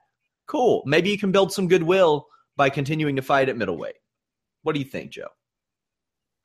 Cool. 0.48 0.84
Maybe 0.86 1.10
you 1.10 1.18
can 1.18 1.32
build 1.32 1.52
some 1.52 1.68
goodwill 1.68 2.28
by 2.56 2.70
continuing 2.70 3.16
to 3.16 3.22
fight 3.22 3.50
at 3.50 3.58
middleweight. 3.58 3.96
What 4.62 4.74
do 4.74 4.80
you 4.80 4.86
think, 4.86 5.12
Joe? 5.12 5.30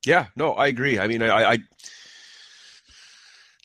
Yeah, 0.07 0.27
no, 0.37 0.53
I 0.53 0.69
agree. 0.69 0.99
I 0.99 1.07
mean, 1.07 1.23
I, 1.23 1.53
I 1.53 1.59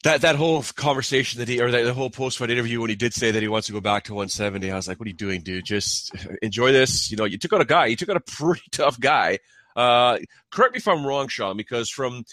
that 0.03 0.21
that 0.21 0.35
whole 0.35 0.63
conversation 0.75 1.39
that 1.39 1.47
he 1.47 1.61
or 1.61 1.71
that 1.71 1.83
the 1.83 1.93
whole 1.93 2.09
post 2.09 2.37
fight 2.37 2.49
interview 2.49 2.81
when 2.81 2.89
he 2.89 2.95
did 2.95 3.13
say 3.13 3.31
that 3.31 3.41
he 3.41 3.47
wants 3.47 3.67
to 3.67 3.73
go 3.73 3.81
back 3.81 4.05
to 4.05 4.13
170, 4.13 4.71
I 4.71 4.75
was 4.75 4.87
like, 4.87 4.99
"What 4.99 5.07
are 5.07 5.09
you 5.09 5.15
doing, 5.15 5.41
dude? 5.41 5.65
Just 5.65 6.13
enjoy 6.41 6.71
this." 6.71 7.11
You 7.11 7.17
know, 7.17 7.25
you 7.25 7.37
took 7.37 7.53
out 7.53 7.61
a 7.61 7.65
guy. 7.65 7.87
You 7.87 7.95
took 7.95 8.09
out 8.09 8.17
a 8.17 8.19
pretty 8.31 8.63
tough 8.71 8.99
guy. 8.99 9.39
Uh, 9.75 10.19
correct 10.51 10.73
me 10.73 10.77
if 10.77 10.87
I'm 10.87 11.05
wrong, 11.05 11.27
Sean, 11.27 11.57
because 11.57 11.89
from 11.89 12.23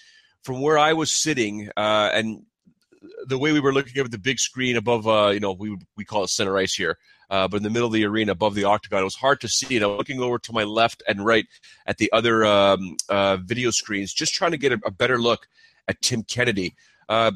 from 0.43 0.61
where 0.61 0.79
I 0.79 0.93
was 0.93 1.11
sitting 1.11 1.69
uh, 1.77 2.11
and 2.13 2.45
the 3.27 3.39
way 3.39 3.53
we 3.53 3.61
were 3.61 3.73
looking 3.73 3.99
at 4.03 4.11
the 4.11 4.19
big 4.19 4.39
screen 4.39 4.77
above, 4.77 5.07
uh, 5.07 5.29
you 5.29 5.41
know, 5.41 5.53
we 5.53 5.77
we 5.97 6.05
call 6.05 6.25
it 6.25 6.31
center 6.31 6.57
ice 6.59 6.75
here 6.75 6.99
uh, 7.31 7.47
but 7.47 7.59
in 7.59 7.63
the 7.63 7.71
middle 7.71 7.87
of 7.87 7.93
the 7.93 8.05
arena 8.05 8.33
above 8.33 8.55
the 8.55 8.65
octagon. 8.65 9.01
It 9.01 9.05
was 9.05 9.15
hard 9.15 9.41
to 9.43 9.49
see. 9.49 9.77
And 9.77 9.85
I'm 9.85 9.93
looking 9.93 10.21
over 10.21 10.39
to 10.41 10.53
my 10.53 10.65
left 10.65 11.03
and 11.09 11.25
right 11.25 11.47
at 11.87 11.99
the 11.99 12.11
other 12.13 12.45
um, 12.45 12.97
uh, 13.09 13.37
video 13.37 13.71
screens, 13.71 14.13
just 14.13 14.35
trying 14.35 14.51
to 14.51 14.59
get 14.59 14.73
a, 14.73 14.81
a 14.85 14.91
better 14.91 15.19
look 15.19 15.47
at 15.89 16.03
Tim 16.03 16.25
Kennedy. 16.25 16.75
Uh, 17.09 17.33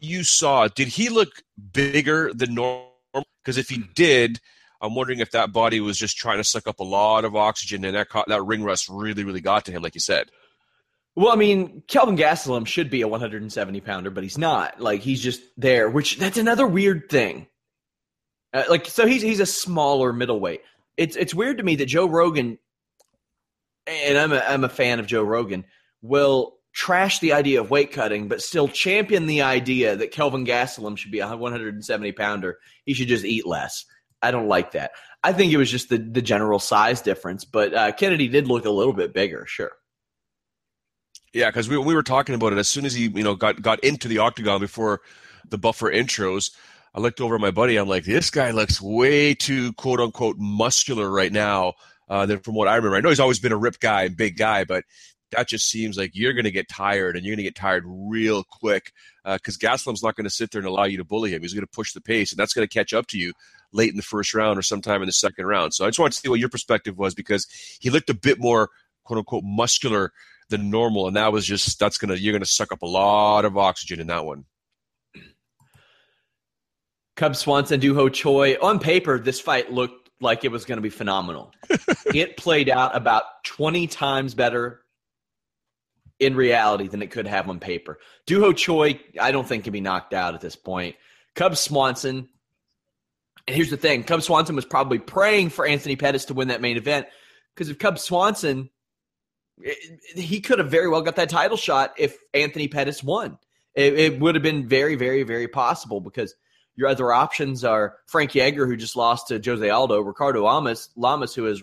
you 0.00 0.24
saw, 0.24 0.68
did 0.68 0.88
he 0.88 1.08
look 1.08 1.42
bigger 1.72 2.32
than 2.32 2.54
normal? 2.54 2.92
Because 3.42 3.58
if 3.58 3.68
he 3.68 3.78
did, 3.94 4.40
I'm 4.80 4.94
wondering 4.94 5.20
if 5.20 5.30
that 5.32 5.52
body 5.52 5.80
was 5.80 5.98
just 5.98 6.16
trying 6.16 6.38
to 6.38 6.44
suck 6.44 6.66
up 6.66 6.80
a 6.80 6.84
lot 6.84 7.24
of 7.24 7.34
oxygen 7.34 7.84
and 7.84 7.96
that, 7.96 8.08
that 8.28 8.42
ring 8.42 8.62
rust 8.62 8.88
really, 8.88 9.24
really 9.24 9.40
got 9.40 9.64
to 9.66 9.72
him, 9.72 9.82
like 9.82 9.94
you 9.94 10.00
said. 10.00 10.30
Well, 11.16 11.32
I 11.32 11.36
mean, 11.36 11.82
Kelvin 11.88 12.16
Gastelum 12.16 12.64
should 12.64 12.90
be 12.90 13.02
a 13.02 13.08
170 13.08 13.80
pounder, 13.80 14.10
but 14.10 14.22
he's 14.22 14.38
not. 14.38 14.80
Like 14.80 15.00
he's 15.00 15.20
just 15.20 15.40
there, 15.56 15.90
which 15.90 16.16
that's 16.16 16.38
another 16.38 16.64
weird 16.64 17.10
thing. 17.10 17.48
Uh, 18.54 18.62
like 18.70 18.86
so, 18.86 19.04
he's 19.04 19.20
he's 19.20 19.40
a 19.40 19.46
smaller 19.46 20.12
middleweight. 20.12 20.60
It's 20.96 21.16
it's 21.16 21.34
weird 21.34 21.58
to 21.58 21.64
me 21.64 21.74
that 21.74 21.86
Joe 21.86 22.06
Rogan, 22.06 22.56
and 23.88 24.16
I'm 24.16 24.32
a, 24.32 24.38
I'm 24.38 24.62
a 24.62 24.68
fan 24.68 25.00
of 25.00 25.08
Joe 25.08 25.24
Rogan, 25.24 25.64
will 26.02 26.57
trash 26.78 27.18
the 27.18 27.32
idea 27.32 27.60
of 27.60 27.72
weight 27.72 27.90
cutting, 27.90 28.28
but 28.28 28.40
still 28.40 28.68
champion 28.68 29.26
the 29.26 29.42
idea 29.42 29.96
that 29.96 30.12
Kelvin 30.12 30.46
Gastelum 30.46 30.96
should 30.96 31.10
be 31.10 31.18
a 31.18 31.36
170 31.36 32.12
pounder. 32.12 32.58
He 32.84 32.94
should 32.94 33.08
just 33.08 33.24
eat 33.24 33.44
less. 33.44 33.84
I 34.22 34.30
don't 34.30 34.46
like 34.46 34.70
that. 34.72 34.92
I 35.24 35.32
think 35.32 35.52
it 35.52 35.56
was 35.56 35.72
just 35.72 35.88
the 35.88 35.98
the 35.98 36.22
general 36.22 36.60
size 36.60 37.02
difference, 37.02 37.44
but 37.44 37.74
uh, 37.74 37.90
Kennedy 37.90 38.28
did 38.28 38.46
look 38.46 38.64
a 38.64 38.70
little 38.70 38.92
bit 38.92 39.12
bigger, 39.12 39.44
sure. 39.44 39.72
Yeah, 41.32 41.48
because 41.48 41.68
we 41.68 41.76
we 41.78 41.96
were 41.96 42.04
talking 42.04 42.36
about 42.36 42.52
it 42.52 42.60
as 42.60 42.68
soon 42.68 42.86
as 42.86 42.94
he 42.94 43.08
you 43.08 43.24
know 43.24 43.34
got 43.34 43.60
got 43.60 43.82
into 43.82 44.06
the 44.06 44.18
octagon 44.18 44.60
before 44.60 45.00
the 45.48 45.58
buffer 45.58 45.90
intros. 45.90 46.52
I 46.94 47.00
looked 47.00 47.20
over 47.20 47.34
at 47.34 47.40
my 47.40 47.50
buddy. 47.50 47.76
I'm 47.76 47.88
like, 47.88 48.04
this 48.04 48.30
guy 48.30 48.52
looks 48.52 48.80
way 48.80 49.34
too 49.34 49.72
quote 49.72 49.98
unquote 49.98 50.36
muscular 50.38 51.10
right 51.10 51.32
now 51.32 51.74
uh, 52.08 52.24
than 52.26 52.38
from 52.38 52.54
what 52.54 52.68
I 52.68 52.76
remember. 52.76 52.96
I 52.96 53.00
know 53.00 53.08
he's 53.08 53.20
always 53.20 53.40
been 53.40 53.52
a 53.52 53.56
ripped 53.56 53.80
guy 53.80 54.04
and 54.04 54.16
big 54.16 54.36
guy, 54.36 54.62
but 54.62 54.84
that 55.32 55.48
just 55.48 55.68
seems 55.68 55.96
like 55.96 56.12
you're 56.14 56.32
going 56.32 56.44
to 56.44 56.50
get 56.50 56.68
tired 56.68 57.16
and 57.16 57.24
you're 57.24 57.32
going 57.32 57.44
to 57.44 57.50
get 57.50 57.54
tired 57.54 57.84
real 57.86 58.44
quick 58.44 58.92
because 59.24 59.56
uh, 59.56 59.58
Gastelum's 59.58 60.02
not 60.02 60.16
going 60.16 60.24
to 60.24 60.30
sit 60.30 60.50
there 60.50 60.60
and 60.60 60.68
allow 60.68 60.84
you 60.84 60.96
to 60.98 61.04
bully 61.04 61.32
him. 61.32 61.42
He's 61.42 61.52
going 61.52 61.66
to 61.66 61.70
push 61.70 61.92
the 61.92 62.00
pace, 62.00 62.32
and 62.32 62.38
that's 62.38 62.54
going 62.54 62.66
to 62.66 62.72
catch 62.72 62.94
up 62.94 63.06
to 63.08 63.18
you 63.18 63.32
late 63.72 63.90
in 63.90 63.96
the 63.96 64.02
first 64.02 64.32
round 64.34 64.58
or 64.58 64.62
sometime 64.62 65.02
in 65.02 65.06
the 65.06 65.12
second 65.12 65.46
round. 65.46 65.74
So 65.74 65.84
I 65.84 65.88
just 65.88 65.98
wanted 65.98 66.14
to 66.14 66.20
see 66.20 66.28
what 66.28 66.40
your 66.40 66.48
perspective 66.48 66.96
was 66.96 67.14
because 67.14 67.46
he 67.80 67.90
looked 67.90 68.10
a 68.10 68.14
bit 68.14 68.38
more 68.38 68.70
quote 69.04 69.18
unquote 69.18 69.44
muscular 69.44 70.12
than 70.48 70.70
normal, 70.70 71.06
and 71.06 71.16
that 71.16 71.32
was 71.32 71.44
just 71.44 71.78
that's 71.78 71.98
gonna 71.98 72.14
you're 72.14 72.32
gonna 72.32 72.46
suck 72.46 72.72
up 72.72 72.82
a 72.82 72.86
lot 72.86 73.44
of 73.44 73.58
oxygen 73.58 74.00
in 74.00 74.06
that 74.06 74.24
one. 74.24 74.44
Cub 77.16 77.34
Swanson, 77.34 77.80
Doo 77.80 77.94
Ho 77.94 78.08
Choi. 78.08 78.56
On 78.62 78.78
paper, 78.78 79.18
this 79.18 79.40
fight 79.40 79.72
looked 79.72 80.08
like 80.20 80.44
it 80.44 80.52
was 80.52 80.64
going 80.64 80.76
to 80.76 80.82
be 80.82 80.88
phenomenal. 80.88 81.52
it 82.14 82.36
played 82.36 82.68
out 82.68 82.96
about 82.96 83.24
20 83.44 83.88
times 83.88 84.34
better 84.34 84.82
in 86.20 86.34
reality 86.34 86.88
than 86.88 87.02
it 87.02 87.10
could 87.10 87.26
have 87.26 87.48
on 87.48 87.60
paper. 87.60 87.98
Doo 88.26 88.40
Ho 88.40 88.52
Choi, 88.52 89.00
I 89.20 89.30
don't 89.30 89.46
think 89.46 89.64
can 89.64 89.72
be 89.72 89.80
knocked 89.80 90.14
out 90.14 90.34
at 90.34 90.40
this 90.40 90.56
point. 90.56 90.96
Cub 91.34 91.56
Swanson, 91.56 92.28
and 93.46 93.56
here's 93.56 93.70
the 93.70 93.76
thing 93.76 94.02
Cub 94.02 94.22
Swanson 94.22 94.56
was 94.56 94.64
probably 94.64 94.98
praying 94.98 95.50
for 95.50 95.66
Anthony 95.66 95.96
Pettis 95.96 96.26
to 96.26 96.34
win 96.34 96.48
that 96.48 96.60
main 96.60 96.76
event 96.76 97.06
because 97.54 97.68
if 97.68 97.78
Cub 97.78 97.98
Swanson, 97.98 98.70
eh, 99.64 99.74
he 100.14 100.40
could 100.40 100.58
have 100.58 100.70
very 100.70 100.88
well 100.88 101.02
got 101.02 101.16
that 101.16 101.30
title 101.30 101.56
shot 101.56 101.94
if 101.98 102.18
Anthony 102.34 102.68
Pettis 102.68 103.02
won. 103.02 103.38
It, 103.74 103.98
it 103.98 104.20
would 104.20 104.34
have 104.34 104.42
been 104.42 104.66
very, 104.66 104.96
very, 104.96 105.22
very 105.22 105.48
possible 105.48 106.00
because– 106.00 106.34
your 106.78 106.86
other 106.86 107.12
options 107.12 107.64
are 107.64 107.96
Frankie 108.06 108.40
Edgar, 108.40 108.64
who 108.64 108.76
just 108.76 108.94
lost 108.94 109.28
to 109.28 109.42
Jose 109.44 109.68
Aldo, 109.68 110.00
Ricardo 110.00 110.44
Lamas, 110.44 110.90
Lamas, 110.94 111.34
who 111.34 111.42
has 111.44 111.60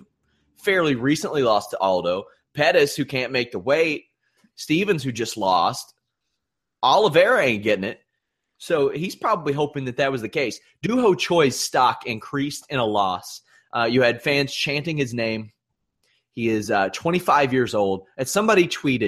fairly 0.57 0.95
recently 0.95 1.41
lost 1.41 1.69
to 1.71 1.79
Aldo, 1.79 2.25
Pettis, 2.53 2.97
who 2.97 3.05
can't 3.05 3.31
make 3.31 3.53
the 3.53 3.59
weight, 3.59 4.07
Stephens, 4.55 5.03
who 5.03 5.11
just 5.11 5.37
lost, 5.37 5.93
Oliveira 6.83 7.43
ain't 7.43 7.63
getting 7.63 7.83
it. 7.83 7.99
So 8.57 8.89
he's 8.89 9.15
probably 9.15 9.53
hoping 9.53 9.85
that 9.85 9.97
that 9.97 10.11
was 10.11 10.21
the 10.21 10.29
case. 10.29 10.59
Doo 10.81 11.01
Ho 11.01 11.13
Choi's 11.13 11.59
stock 11.59 12.05
increased 12.05 12.65
in 12.69 12.79
a 12.79 12.85
loss. 12.85 13.41
Uh, 13.75 13.83
you 13.83 14.01
had 14.01 14.21
fans 14.21 14.53
chanting 14.53 14.97
his 14.97 15.13
name. 15.13 15.51
He 16.31 16.49
is 16.49 16.71
uh, 16.71 16.89
25 16.89 17.53
years 17.53 17.75
old. 17.75 18.05
As 18.17 18.29
somebody 18.31 18.67
tweeted, 18.67 19.07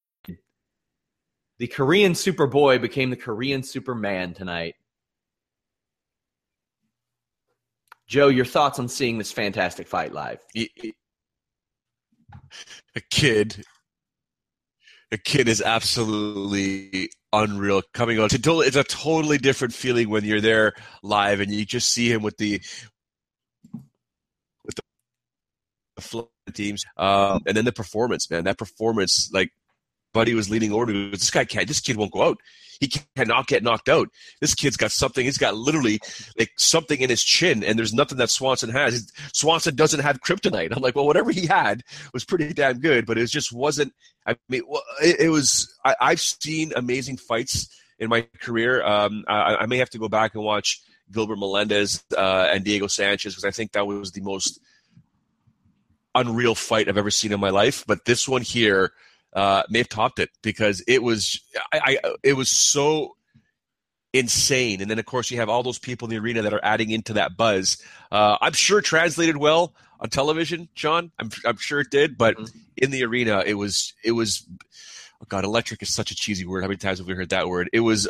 The 1.61 1.67
Korean 1.67 2.13
Superboy 2.13 2.81
became 2.81 3.11
the 3.11 3.15
Korean 3.15 3.61
Superman 3.61 4.33
tonight. 4.33 4.73
Joe, 8.07 8.29
your 8.29 8.45
thoughts 8.45 8.79
on 8.79 8.89
seeing 8.89 9.19
this 9.19 9.31
fantastic 9.31 9.87
fight 9.87 10.11
live? 10.11 10.39
A 10.55 10.95
kid, 13.11 13.63
a 15.11 15.19
kid 15.19 15.47
is 15.47 15.61
absolutely 15.61 17.11
unreal. 17.31 17.83
Coming 17.93 18.17
on, 18.17 18.29
it's 18.31 18.75
a 18.75 18.83
totally 18.83 19.37
different 19.37 19.75
feeling 19.75 20.09
when 20.09 20.23
you're 20.23 20.41
there 20.41 20.73
live 21.03 21.41
and 21.41 21.53
you 21.53 21.63
just 21.63 21.89
see 21.89 22.11
him 22.11 22.23
with 22.23 22.37
the 22.37 22.59
with 24.65 24.79
the 26.47 26.51
teams, 26.51 26.83
um, 26.97 27.43
and 27.45 27.55
then 27.55 27.65
the 27.65 27.71
performance, 27.71 28.31
man. 28.31 28.45
That 28.45 28.57
performance, 28.57 29.29
like 29.31 29.51
buddy 30.13 30.33
was 30.33 30.49
leaning 30.49 30.73
over 30.73 30.87
to 30.87 31.11
this 31.11 31.29
guy 31.29 31.45
can't 31.45 31.67
this 31.67 31.79
kid 31.79 31.97
won't 31.97 32.11
go 32.11 32.23
out. 32.23 32.37
He 32.79 32.87
cannot 33.15 33.45
get 33.45 33.61
knocked 33.61 33.89
out. 33.89 34.09
This 34.39 34.55
kid's 34.55 34.75
got 34.75 34.91
something 34.91 35.23
he's 35.23 35.37
got 35.37 35.55
literally 35.55 35.99
like 36.37 36.51
something 36.57 36.99
in 36.99 37.09
his 37.09 37.23
chin 37.23 37.63
and 37.63 37.77
there's 37.77 37.93
nothing 37.93 38.17
that 38.17 38.29
swanson 38.29 38.69
has. 38.71 39.11
Swanson 39.33 39.75
doesn't 39.75 39.99
have 39.99 40.21
kryptonite. 40.21 40.75
I'm 40.75 40.81
like 40.81 40.95
well 40.95 41.05
whatever 41.05 41.31
he 41.31 41.45
had 41.45 41.83
was 42.13 42.25
pretty 42.25 42.53
damn 42.53 42.79
good 42.79 43.05
but 43.05 43.17
it 43.17 43.27
just 43.27 43.51
wasn't 43.51 43.93
i 44.25 44.35
mean 44.49 44.63
it, 45.01 45.21
it 45.21 45.29
was 45.29 45.73
I, 45.85 45.95
have 45.99 46.21
seen 46.21 46.73
amazing 46.75 47.17
fights 47.17 47.69
in 47.99 48.09
my 48.09 48.27
career. 48.41 48.83
Um, 48.83 49.23
I, 49.27 49.57
I, 49.57 49.65
may 49.67 49.77
have 49.77 49.91
to 49.91 49.99
go 49.99 50.09
back 50.09 50.33
and 50.33 50.43
watch 50.43 50.81
gilbert 51.11 51.37
melendez 51.37 52.03
uh, 52.17 52.49
and 52.51 52.63
diego 52.63 52.87
sanchez 52.87 53.33
because 53.33 53.45
i 53.45 53.51
think 53.51 53.73
that 53.73 53.85
was 53.85 54.11
the 54.11 54.21
most 54.21 54.59
unreal 56.15 56.55
fight 56.55 56.87
i've 56.87 56.97
ever 56.97 57.11
seen 57.11 57.31
in 57.31 57.39
my 57.39 57.49
life 57.49 57.83
but 57.87 58.05
this 58.05 58.27
one 58.27 58.41
here 58.41 58.91
uh, 59.33 59.63
may 59.69 59.79
have 59.79 59.89
topped 59.89 60.19
it 60.19 60.29
because 60.41 60.83
it 60.87 61.01
was 61.01 61.41
I, 61.73 61.97
I 62.03 62.13
it 62.23 62.33
was 62.33 62.49
so 62.49 63.15
insane. 64.13 64.81
And 64.81 64.91
then 64.91 64.99
of 64.99 65.05
course 65.05 65.31
you 65.31 65.37
have 65.37 65.49
all 65.49 65.63
those 65.63 65.79
people 65.79 66.07
in 66.07 66.09
the 66.11 66.19
arena 66.19 66.41
that 66.41 66.53
are 66.53 66.63
adding 66.63 66.89
into 66.89 67.13
that 67.13 67.37
buzz. 67.37 67.81
Uh, 68.11 68.37
I'm 68.41 68.53
sure 68.53 68.81
translated 68.81 69.37
well 69.37 69.73
on 69.99 70.09
television, 70.09 70.69
John. 70.75 71.11
I'm 71.19 71.29
I'm 71.45 71.57
sure 71.57 71.79
it 71.79 71.91
did, 71.91 72.17
but 72.17 72.37
mm-hmm. 72.37 72.57
in 72.77 72.91
the 72.91 73.03
arena 73.05 73.43
it 73.45 73.55
was 73.55 73.93
it 74.03 74.11
was. 74.11 74.47
Oh 75.21 75.27
God, 75.29 75.45
electric 75.45 75.83
is 75.83 75.93
such 75.93 76.09
a 76.09 76.15
cheesy 76.15 76.47
word. 76.47 76.61
How 76.61 76.67
many 76.67 76.77
times 76.77 76.97
have 76.97 77.07
we 77.07 77.13
heard 77.13 77.29
that 77.29 77.47
word? 77.47 77.69
It 77.73 77.81
was 77.81 78.09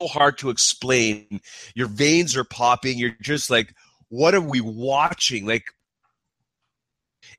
so 0.00 0.08
hard 0.08 0.36
to 0.38 0.50
explain. 0.50 1.40
Your 1.74 1.88
veins 1.88 2.36
are 2.36 2.44
popping. 2.44 2.98
You're 2.98 3.16
just 3.22 3.48
like, 3.48 3.74
what 4.10 4.34
are 4.34 4.40
we 4.42 4.60
watching? 4.60 5.46
Like 5.46 5.72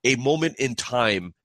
a 0.03 0.15
moment 0.15 0.55
in 0.57 0.73
time 0.73 1.35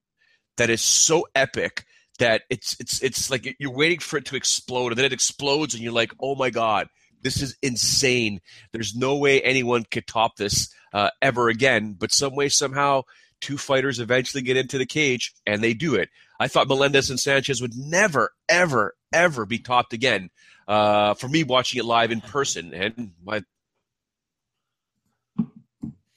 that 0.56 0.70
is 0.70 0.82
so 0.82 1.26
epic 1.34 1.84
that 2.18 2.42
it's 2.50 2.76
it's 2.78 3.02
it's 3.02 3.30
like 3.30 3.56
you're 3.58 3.72
waiting 3.72 3.98
for 3.98 4.16
it 4.16 4.26
to 4.26 4.36
explode 4.36 4.88
and 4.88 4.98
then 4.98 5.04
it 5.04 5.12
explodes 5.12 5.74
and 5.74 5.82
you're 5.82 5.92
like 5.92 6.12
oh 6.20 6.34
my 6.34 6.50
god 6.50 6.88
this 7.22 7.40
is 7.40 7.56
insane. 7.62 8.40
There's 8.72 8.94
no 8.94 9.16
way 9.16 9.40
anyone 9.40 9.84
could 9.90 10.06
top 10.06 10.36
this 10.36 10.68
uh, 10.92 11.10
ever 11.20 11.48
again. 11.48 11.96
But 11.98 12.12
some 12.12 12.34
way 12.34 12.48
somehow 12.48 13.02
two 13.40 13.56
fighters 13.56 13.98
eventually 13.98 14.42
get 14.42 14.56
into 14.56 14.78
the 14.78 14.86
cage 14.86 15.32
and 15.46 15.62
they 15.62 15.74
do 15.74 15.94
it. 15.94 16.10
I 16.38 16.48
thought 16.48 16.68
melendez 16.68 17.10
and 17.10 17.18
sanchez 17.18 17.62
would 17.62 17.74
never 17.76 18.32
ever 18.48 18.94
ever 19.12 19.46
be 19.46 19.58
topped 19.58 19.92
again 19.92 20.30
uh, 20.66 21.14
for 21.14 21.28
me 21.28 21.44
watching 21.44 21.78
it 21.78 21.84
live 21.84 22.10
in 22.10 22.20
person 22.20 22.72
and 22.74 23.12
my 23.24 23.42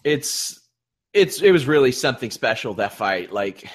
it's 0.03 0.59
it's 1.13 1.41
it 1.41 1.51
was 1.51 1.65
really 1.65 1.91
something 1.91 2.31
special 2.31 2.75
that 2.75 2.93
fight. 2.93 3.31
Like 3.31 3.69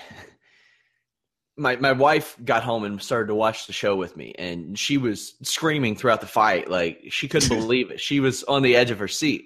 my 1.61 1.77
my 1.77 1.92
wife 1.92 2.37
got 2.42 2.62
home 2.62 2.85
and 2.85 3.01
started 3.01 3.29
to 3.29 3.35
watch 3.35 3.66
the 3.66 3.73
show 3.73 3.94
with 3.94 4.16
me, 4.16 4.35
and 4.38 4.79
she 4.79 4.96
was 4.96 5.35
screaming 5.42 5.94
throughout 5.94 6.23
the 6.23 6.27
fight, 6.27 6.70
like 6.70 7.03
she 7.11 7.29
couldn't 7.29 7.49
believe 7.61 7.90
it. 7.90 8.01
She 8.01 8.18
was 8.18 8.42
on 8.44 8.62
the 8.62 8.75
edge 8.75 8.90
of 8.90 8.99
her 8.99 9.09
seat. 9.09 9.44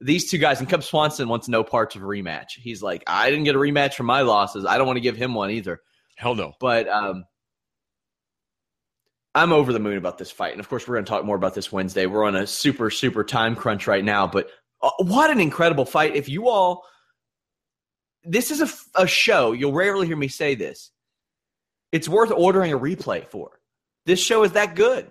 These 0.00 0.30
two 0.30 0.38
guys, 0.38 0.60
and 0.60 0.68
Cub 0.68 0.84
Swanson 0.84 1.28
wants 1.28 1.48
no 1.48 1.64
parts 1.64 1.96
of 1.96 2.02
a 2.02 2.06
rematch. 2.06 2.50
He's 2.56 2.82
like, 2.82 3.02
I 3.06 3.30
didn't 3.30 3.44
get 3.44 3.54
a 3.54 3.58
rematch 3.58 3.94
for 3.94 4.02
my 4.02 4.20
losses. 4.20 4.66
I 4.66 4.76
don't 4.76 4.86
want 4.86 4.98
to 4.98 5.02
give 5.02 5.16
him 5.16 5.32
one 5.34 5.50
either. 5.50 5.80
Hell 6.16 6.34
no. 6.34 6.52
But 6.60 6.86
um, 6.88 7.24
I'm 9.34 9.52
over 9.52 9.72
the 9.72 9.80
moon 9.80 9.96
about 9.96 10.18
this 10.18 10.30
fight, 10.30 10.52
and 10.52 10.60
of 10.60 10.68
course, 10.68 10.86
we're 10.86 10.96
going 10.96 11.06
to 11.06 11.10
talk 11.10 11.24
more 11.24 11.36
about 11.36 11.54
this 11.54 11.72
Wednesday. 11.72 12.04
We're 12.04 12.24
on 12.24 12.36
a 12.36 12.46
super 12.46 12.90
super 12.90 13.24
time 13.24 13.56
crunch 13.56 13.86
right 13.86 14.04
now, 14.04 14.26
but 14.26 14.50
uh, 14.82 14.90
what 14.98 15.30
an 15.30 15.40
incredible 15.40 15.86
fight! 15.86 16.14
If 16.14 16.28
you 16.28 16.48
all 16.48 16.84
this 18.24 18.50
is 18.50 18.60
a, 18.60 19.02
a 19.02 19.06
show. 19.06 19.52
You'll 19.52 19.72
rarely 19.72 20.06
hear 20.06 20.16
me 20.16 20.28
say 20.28 20.54
this. 20.54 20.90
It's 21.92 22.08
worth 22.08 22.30
ordering 22.30 22.72
a 22.72 22.78
replay 22.78 23.28
for. 23.28 23.60
This 24.06 24.20
show 24.20 24.42
is 24.42 24.52
that 24.52 24.74
good, 24.74 25.08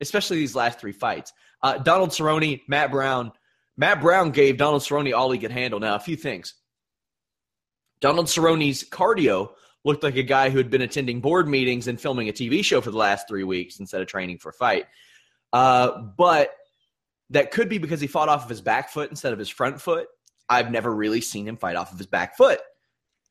especially 0.00 0.38
these 0.38 0.54
last 0.54 0.80
three 0.80 0.92
fights. 0.92 1.32
Uh, 1.62 1.78
Donald 1.78 2.10
Cerrone, 2.10 2.62
Matt 2.68 2.90
Brown. 2.90 3.32
Matt 3.76 4.00
Brown 4.00 4.30
gave 4.30 4.56
Donald 4.56 4.82
Cerrone 4.82 5.14
all 5.14 5.30
he 5.30 5.38
could 5.38 5.50
handle. 5.50 5.80
Now, 5.80 5.94
a 5.94 6.00
few 6.00 6.16
things. 6.16 6.54
Donald 8.00 8.26
Cerrone's 8.26 8.84
cardio 8.84 9.50
looked 9.84 10.02
like 10.02 10.16
a 10.16 10.22
guy 10.22 10.50
who 10.50 10.58
had 10.58 10.70
been 10.70 10.82
attending 10.82 11.20
board 11.20 11.48
meetings 11.48 11.86
and 11.86 12.00
filming 12.00 12.28
a 12.28 12.32
TV 12.32 12.64
show 12.64 12.80
for 12.80 12.90
the 12.90 12.98
last 12.98 13.28
three 13.28 13.44
weeks 13.44 13.78
instead 13.78 14.00
of 14.00 14.08
training 14.08 14.38
for 14.38 14.50
a 14.50 14.52
fight. 14.52 14.86
Uh, 15.52 16.02
but 16.16 16.50
that 17.30 17.50
could 17.50 17.68
be 17.68 17.78
because 17.78 18.00
he 18.00 18.06
fought 18.06 18.28
off 18.28 18.44
of 18.44 18.50
his 18.50 18.60
back 18.60 18.90
foot 18.90 19.10
instead 19.10 19.32
of 19.32 19.38
his 19.38 19.48
front 19.48 19.80
foot. 19.80 20.08
I've 20.48 20.70
never 20.70 20.94
really 20.94 21.20
seen 21.20 21.46
him 21.46 21.56
fight 21.56 21.76
off 21.76 21.92
of 21.92 21.98
his 21.98 22.06
back 22.06 22.36
foot. 22.36 22.60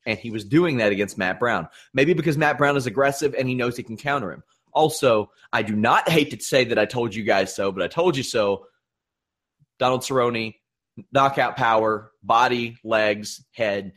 And 0.06 0.18
he 0.18 0.30
was 0.30 0.44
doing 0.44 0.76
that 0.76 0.92
against 0.92 1.18
Matt 1.18 1.40
Brown. 1.40 1.68
Maybe 1.92 2.14
because 2.14 2.38
Matt 2.38 2.58
Brown 2.58 2.76
is 2.76 2.86
aggressive 2.86 3.34
and 3.36 3.48
he 3.48 3.54
knows 3.54 3.76
he 3.76 3.82
can 3.82 3.96
counter 3.96 4.32
him. 4.32 4.42
Also, 4.72 5.30
I 5.52 5.62
do 5.62 5.74
not 5.74 6.08
hate 6.08 6.30
to 6.30 6.40
say 6.40 6.64
that 6.64 6.78
I 6.78 6.84
told 6.84 7.14
you 7.14 7.24
guys 7.24 7.54
so, 7.54 7.72
but 7.72 7.82
I 7.82 7.88
told 7.88 8.16
you 8.16 8.22
so. 8.22 8.66
Donald 9.78 10.02
Cerrone, 10.02 10.54
knockout 11.12 11.56
power, 11.56 12.12
body, 12.22 12.76
legs, 12.84 13.44
head. 13.52 13.92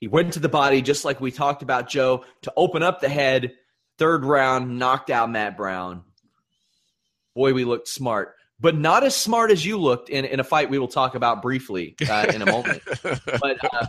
He 0.00 0.08
went 0.08 0.34
to 0.34 0.40
the 0.40 0.48
body 0.48 0.82
just 0.82 1.04
like 1.04 1.20
we 1.20 1.30
talked 1.30 1.62
about, 1.62 1.88
Joe, 1.88 2.24
to 2.42 2.52
open 2.56 2.82
up 2.82 3.00
the 3.00 3.08
head. 3.08 3.52
Third 3.96 4.24
round, 4.24 4.78
knocked 4.78 5.10
out 5.10 5.30
Matt 5.30 5.56
Brown. 5.56 6.04
Boy, 7.34 7.52
we 7.52 7.64
looked 7.64 7.88
smart 7.88 8.34
but 8.60 8.76
not 8.76 9.04
as 9.04 9.14
smart 9.14 9.50
as 9.50 9.64
you 9.64 9.78
looked 9.78 10.08
in, 10.08 10.24
in 10.24 10.40
a 10.40 10.44
fight 10.44 10.70
we 10.70 10.78
will 10.78 10.88
talk 10.88 11.14
about 11.14 11.42
briefly 11.42 11.94
uh, 12.08 12.26
in 12.34 12.42
a 12.42 12.46
moment. 12.50 12.82
but 13.02 13.56
uh, 13.72 13.86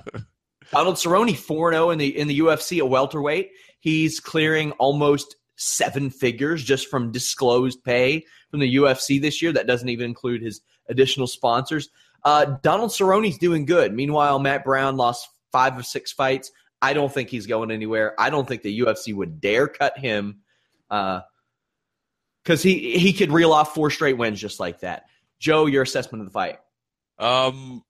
Donald 0.71 0.95
Cerrone, 0.95 1.36
4 1.36 1.73
0 1.73 1.89
in 1.91 1.97
the, 1.97 2.17
in 2.17 2.27
the 2.27 2.39
UFC, 2.39 2.79
a 2.79 2.86
welterweight. 2.86 3.51
He's 3.79 4.19
clearing 4.19 4.71
almost 4.73 5.36
seven 5.55 6.10
figures 6.10 6.63
just 6.63 6.88
from 6.88 7.12
disclosed 7.12 7.84
pay 7.84 8.25
from 8.49 8.60
the 8.60 8.75
UFC 8.75 9.21
this 9.21 9.41
year. 9.41 9.51
That 9.51 9.67
doesn't 9.67 9.89
even 9.89 10.05
include 10.05 10.41
his 10.41 10.62
additional 10.88 11.27
sponsors. 11.27 11.89
Uh, 12.23 12.58
Donald 12.62 12.91
Cerrone's 12.91 13.38
doing 13.38 13.65
good. 13.65 13.93
Meanwhile, 13.93 14.39
Matt 14.39 14.63
Brown 14.63 14.97
lost 14.97 15.27
five 15.51 15.77
of 15.77 15.86
six 15.86 16.12
fights. 16.12 16.51
I 16.82 16.93
don't 16.93 17.13
think 17.13 17.29
he's 17.29 17.45
going 17.45 17.71
anywhere. 17.71 18.13
I 18.19 18.29
don't 18.29 18.47
think 18.47 18.62
the 18.62 18.79
UFC 18.79 19.13
would 19.13 19.41
dare 19.41 19.67
cut 19.67 19.97
him. 19.97 20.39
Uh, 20.89 21.21
because 22.49 22.63
he 22.63 22.97
he 22.97 23.13
could 23.13 23.31
reel 23.31 23.53
off 23.53 23.75
four 23.75 23.91
straight 23.91 24.17
wins 24.17 24.41
just 24.41 24.59
like 24.59 24.79
that. 24.79 25.05
Joe, 25.39 25.67
your 25.67 25.83
assessment 25.83 26.23
of 26.23 26.27
the 26.27 26.31
fight? 26.31 26.57
Um, 27.19 27.83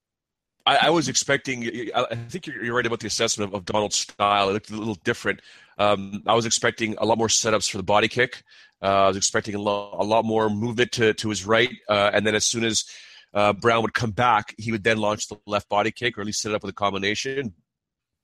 I, 0.66 0.88
I 0.88 0.90
was 0.90 1.08
expecting. 1.08 1.90
I 1.96 2.16
think 2.28 2.46
you're, 2.46 2.66
you're, 2.66 2.76
right 2.76 2.86
about 2.86 3.00
the 3.00 3.08
assessment 3.08 3.52
of, 3.52 3.56
of, 3.56 3.66
Donald's 3.66 3.96
style. 3.96 4.50
It 4.50 4.54
looked 4.54 4.70
a 4.70 4.76
little 4.76 4.98
different. 5.06 5.40
Um, 5.78 6.24
I 6.28 6.34
was 6.34 6.46
expecting 6.46 6.96
a 6.98 7.06
lot 7.06 7.18
more 7.18 7.30
setups 7.30 7.70
for 7.72 7.78
the 7.78 7.84
body 7.84 8.10
kick. 8.10 8.44
Uh, 8.82 9.06
I 9.06 9.08
was 9.08 9.16
expecting 9.16 9.56
a 9.56 9.62
lot, 9.62 9.96
a 9.98 10.04
lot 10.04 10.26
more 10.26 10.50
movement 10.50 10.92
to, 10.94 11.14
to 11.14 11.30
his 11.30 11.46
right, 11.46 11.72
uh, 11.88 12.12
and 12.14 12.28
then 12.28 12.36
as 12.36 12.44
soon 12.44 12.66
as 12.66 12.84
uh, 13.34 13.54
Brown 13.54 13.82
would 13.84 13.94
come 13.94 14.12
back, 14.12 14.54
he 14.58 14.74
would 14.74 14.84
then 14.84 14.98
launch 14.98 15.30
the 15.30 15.40
left 15.46 15.70
body 15.70 15.92
kick, 15.92 16.18
or 16.18 16.22
at 16.22 16.28
least 16.28 16.42
set 16.42 16.52
it 16.52 16.56
up 16.56 16.64
with 16.64 16.72
a 16.72 16.76
combination. 16.76 17.54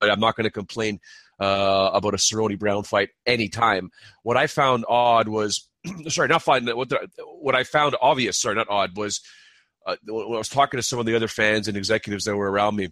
But 0.02 0.12
I'm 0.12 0.20
not 0.20 0.36
going 0.36 0.44
to 0.44 0.52
complain 0.52 1.00
uh, 1.40 1.92
about 1.94 2.14
a 2.14 2.18
Cerrone 2.18 2.60
Brown 2.60 2.84
fight 2.84 3.10
anytime. 3.26 3.90
What 4.24 4.36
I 4.36 4.48
found 4.48 4.84
odd 4.90 5.30
was, 5.30 5.70
sorry, 6.10 6.28
not 6.28 6.44
fine. 6.44 6.66
What, 6.66 6.90
the, 6.90 7.08
what 7.40 7.56
I 7.56 7.64
found 7.64 7.96
obvious, 8.02 8.38
sorry, 8.38 8.56
not 8.56 8.70
odd, 8.70 8.98
was 8.98 9.22
uh, 9.86 9.96
when 10.06 10.36
I 10.36 10.38
was 10.38 10.50
talking 10.50 10.78
to 10.78 10.84
some 10.84 11.00
of 11.00 11.06
the 11.06 11.16
other 11.16 11.28
fans 11.28 11.68
and 11.68 11.78
executives 11.78 12.26
that 12.26 12.36
were 12.36 12.52
around 12.52 12.76
me, 12.76 12.90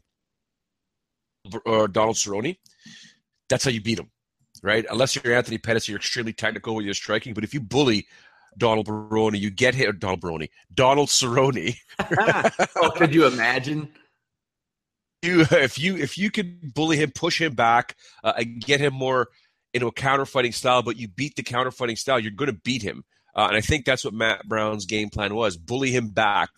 uh, 1.66 1.88
Donald 1.88 2.16
Cerrone, 2.16 2.58
that's 3.50 3.66
how 3.66 3.72
you 3.72 3.82
beat 3.82 4.00
him, 4.00 4.12
right? 4.62 4.86
Unless 4.90 5.16
you're 5.16 5.34
Anthony 5.34 5.58
Pettis, 5.58 5.88
you're 5.88 5.98
extremely 5.98 6.34
technical 6.34 6.76
with 6.76 6.86
your 6.86 6.94
striking. 6.94 7.34
But 7.34 7.44
if 7.44 7.54
you 7.54 7.60
bully 7.60 8.08
Donald 8.58 8.86
Baroni, 8.86 9.40
you 9.40 9.50
get 9.50 9.76
hit. 9.76 10.00
Donald 10.00 10.22
Baroni, 10.22 10.50
Donald 10.74 11.10
Cerrone. 11.10 11.76
oh, 12.76 12.92
could 12.92 13.14
you 13.14 13.26
imagine? 13.26 13.92
You, 15.22 15.46
if 15.52 15.80
you 15.80 15.96
if 15.98 16.18
you 16.18 16.30
could 16.32 16.74
bully 16.74 16.98
him, 16.98 17.12
push 17.12 17.40
him 17.40 17.54
back, 17.54 17.96
uh, 18.24 18.34
and 18.38 18.62
get 18.62 18.80
him 18.80 18.94
more 18.94 19.30
into 19.74 19.88
a 19.88 19.94
counterfighting 19.94 20.54
style, 20.54 20.82
but 20.82 20.98
you 20.98 21.08
beat 21.08 21.36
the 21.36 21.44
counterfighting 21.44 21.98
style, 21.98 22.20
you're 22.20 22.32
going 22.32 22.52
to 22.52 22.60
beat 22.64 22.82
him. 22.82 23.04
Uh, 23.36 23.48
and 23.48 23.58
I 23.58 23.62
think 23.62 23.86
that's 23.86 24.06
what 24.06 24.14
Matt 24.14 24.48
Brown's 24.48 24.86
game 24.86 25.10
plan 25.10 25.34
was: 25.34 25.58
bully 25.58 25.92
him 25.92 26.10
back, 26.10 26.50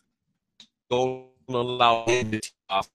don't 0.89 1.27
allow 1.47 2.05
him 2.05 2.31
to 2.31 2.41
off 2.69 2.89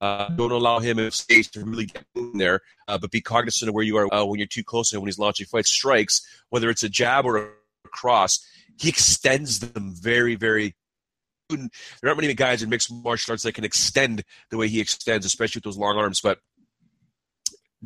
uh, 0.00 0.28
don't 0.30 0.52
allow 0.52 0.78
him 0.78 0.98
in 0.98 1.10
to 1.10 1.64
really 1.64 1.86
get 1.86 2.04
in 2.14 2.38
there, 2.38 2.60
uh, 2.86 2.98
but 2.98 3.10
be 3.10 3.20
cognizant 3.20 3.68
of 3.68 3.74
where 3.74 3.84
you 3.84 3.96
are 3.96 4.12
uh, 4.14 4.24
when 4.24 4.38
you're 4.38 4.46
too 4.46 4.62
close 4.62 4.92
and 4.92 5.02
when 5.02 5.08
he's 5.08 5.18
launching 5.18 5.46
fights. 5.46 5.70
Strikes, 5.70 6.26
whether 6.50 6.70
it's 6.70 6.84
a 6.84 6.88
jab 6.88 7.26
or 7.26 7.36
a 7.38 7.88
cross, 7.88 8.44
he 8.78 8.88
extends 8.88 9.58
them 9.58 9.94
very, 9.96 10.36
very. 10.36 10.74
There 11.48 11.68
aren't 12.04 12.20
many 12.20 12.34
guys 12.34 12.62
in 12.62 12.68
mixed 12.68 12.92
martial 12.92 13.32
arts 13.32 13.42
that 13.42 13.54
can 13.54 13.64
extend 13.64 14.22
the 14.50 14.56
way 14.56 14.68
he 14.68 14.80
extends, 14.80 15.24
especially 15.26 15.58
with 15.58 15.64
those 15.64 15.78
long 15.78 15.96
arms. 15.96 16.20
But 16.20 16.38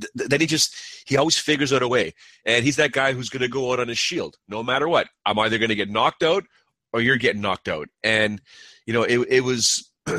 th- 0.01 0.29
then 0.29 0.41
he 0.41 0.47
just 0.47 0.75
he 1.07 1.17
always 1.17 1.39
figures 1.39 1.73
out 1.73 1.83
a 1.83 1.89
way, 1.89 2.15
and 2.45 2.65
he's 2.65 2.77
that 2.77 2.93
guy 2.93 3.13
who's 3.13 3.29
going 3.29 3.43
to 3.43 3.49
go 3.49 3.73
out 3.73 3.81
on 3.81 3.89
his 3.89 3.99
shield 3.99 4.37
no 4.49 4.63
matter 4.63 4.89
what. 4.89 5.09
I'm 5.25 5.39
either 5.39 5.59
going 5.59 5.71
to 5.71 5.75
get 5.75 5.91
knocked 5.91 6.23
out 6.23 6.45
or 6.93 7.01
you're 7.01 7.17
getting 7.17 7.43
knocked 7.43 7.69
out, 7.69 7.89
and 8.03 8.41
you 8.87 8.93
know 8.93 9.03
it, 9.03 9.19
it 9.29 9.41
was. 9.43 9.91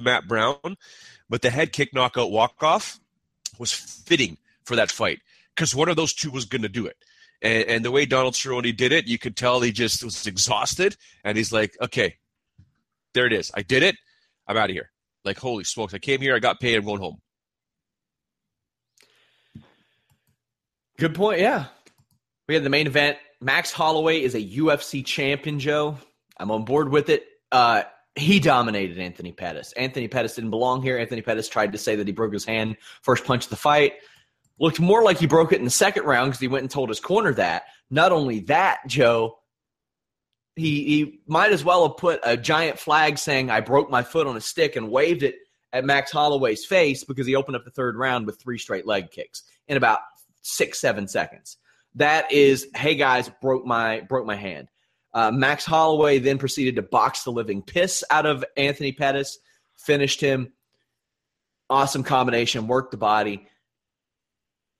Matt 0.00 0.26
Brown, 0.26 0.76
but 1.28 1.42
the 1.42 1.50
head 1.50 1.72
kick 1.72 1.92
knockout 1.92 2.30
walk 2.30 2.62
off 2.62 2.98
was 3.58 3.72
fitting 3.72 4.38
for 4.64 4.76
that 4.76 4.90
fight 4.90 5.20
because 5.54 5.74
one 5.74 5.88
of 5.88 5.96
those 5.96 6.14
two 6.14 6.30
was 6.30 6.44
going 6.44 6.62
to 6.62 6.68
do 6.68 6.86
it. 6.86 6.96
And, 7.42 7.64
and, 7.68 7.84
the 7.84 7.90
way 7.90 8.06
Donald 8.06 8.34
Cerrone 8.34 8.74
did 8.76 8.92
it, 8.92 9.08
you 9.08 9.18
could 9.18 9.36
tell 9.36 9.60
he 9.60 9.72
just 9.72 10.04
was 10.04 10.26
exhausted, 10.26 10.96
and 11.24 11.36
he's 11.36 11.52
like, 11.52 11.76
"Okay, 11.82 12.16
there 13.14 13.26
it 13.26 13.32
is. 13.32 13.50
I 13.54 13.62
did 13.62 13.82
it. 13.82 13.96
I'm 14.46 14.56
out 14.56 14.70
of 14.70 14.74
here." 14.74 14.92
Like, 15.24 15.38
holy 15.38 15.64
smokes! 15.64 15.92
I 15.92 15.98
came 15.98 16.20
here. 16.20 16.36
I 16.36 16.38
got 16.38 16.60
paid. 16.60 16.76
I'm 16.76 16.84
going 16.84 17.00
home. 17.00 17.20
Good 20.98 21.14
point. 21.14 21.40
Yeah, 21.40 21.66
we 22.48 22.54
had 22.54 22.64
the 22.64 22.70
main 22.70 22.86
event. 22.86 23.18
Max 23.40 23.72
Holloway 23.72 24.22
is 24.22 24.34
a 24.34 24.42
UFC 24.42 25.04
champion. 25.04 25.58
Joe, 25.58 25.96
I'm 26.36 26.50
on 26.50 26.64
board 26.64 26.90
with 26.90 27.08
it. 27.08 27.26
Uh, 27.50 27.82
he 28.14 28.40
dominated 28.40 28.98
Anthony 28.98 29.32
Pettis. 29.32 29.72
Anthony 29.72 30.06
Pettis 30.06 30.34
didn't 30.34 30.50
belong 30.50 30.82
here. 30.82 30.98
Anthony 30.98 31.22
Pettis 31.22 31.48
tried 31.48 31.72
to 31.72 31.78
say 31.78 31.96
that 31.96 32.06
he 32.06 32.12
broke 32.12 32.32
his 32.32 32.44
hand 32.44 32.76
first 33.00 33.24
punch 33.24 33.44
of 33.44 33.50
the 33.50 33.56
fight. 33.56 33.94
Looked 34.58 34.80
more 34.80 35.02
like 35.02 35.18
he 35.18 35.26
broke 35.26 35.52
it 35.52 35.58
in 35.58 35.64
the 35.64 35.70
second 35.70 36.04
round 36.04 36.30
because 36.30 36.40
he 36.40 36.48
went 36.48 36.62
and 36.62 36.70
told 36.70 36.88
his 36.88 37.00
corner 37.00 37.32
that. 37.34 37.64
Not 37.90 38.12
only 38.12 38.40
that, 38.40 38.80
Joe, 38.86 39.38
he 40.56 40.84
he 40.84 41.20
might 41.26 41.52
as 41.52 41.64
well 41.64 41.88
have 41.88 41.96
put 41.96 42.20
a 42.22 42.36
giant 42.36 42.78
flag 42.78 43.18
saying 43.18 43.50
I 43.50 43.60
broke 43.60 43.90
my 43.90 44.02
foot 44.02 44.26
on 44.26 44.36
a 44.36 44.40
stick 44.40 44.76
and 44.76 44.90
waved 44.90 45.22
it 45.22 45.36
at 45.72 45.84
Max 45.84 46.12
Holloway's 46.12 46.66
face 46.66 47.02
because 47.04 47.26
he 47.26 47.34
opened 47.34 47.56
up 47.56 47.64
the 47.64 47.70
third 47.70 47.96
round 47.96 48.26
with 48.26 48.40
three 48.40 48.58
straight 48.58 48.86
leg 48.86 49.10
kicks 49.10 49.42
in 49.68 49.76
about 49.78 50.00
six 50.42 50.80
seven 50.80 51.08
seconds. 51.08 51.56
That 51.94 52.30
is, 52.32 52.68
hey 52.74 52.94
guys, 52.94 53.30
broke 53.40 53.64
my 53.64 54.00
broke 54.00 54.26
my 54.26 54.36
hand. 54.36 54.68
Uh, 55.14 55.30
Max 55.30 55.64
Holloway 55.64 56.18
then 56.18 56.38
proceeded 56.38 56.76
to 56.76 56.82
box 56.82 57.22
the 57.22 57.30
living 57.30 57.62
piss 57.62 58.02
out 58.10 58.26
of 58.26 58.44
Anthony 58.56 58.92
Pettis, 58.92 59.38
finished 59.76 60.20
him. 60.20 60.52
Awesome 61.68 62.02
combination, 62.02 62.66
worked 62.66 62.92
the 62.92 62.96
body. 62.96 63.46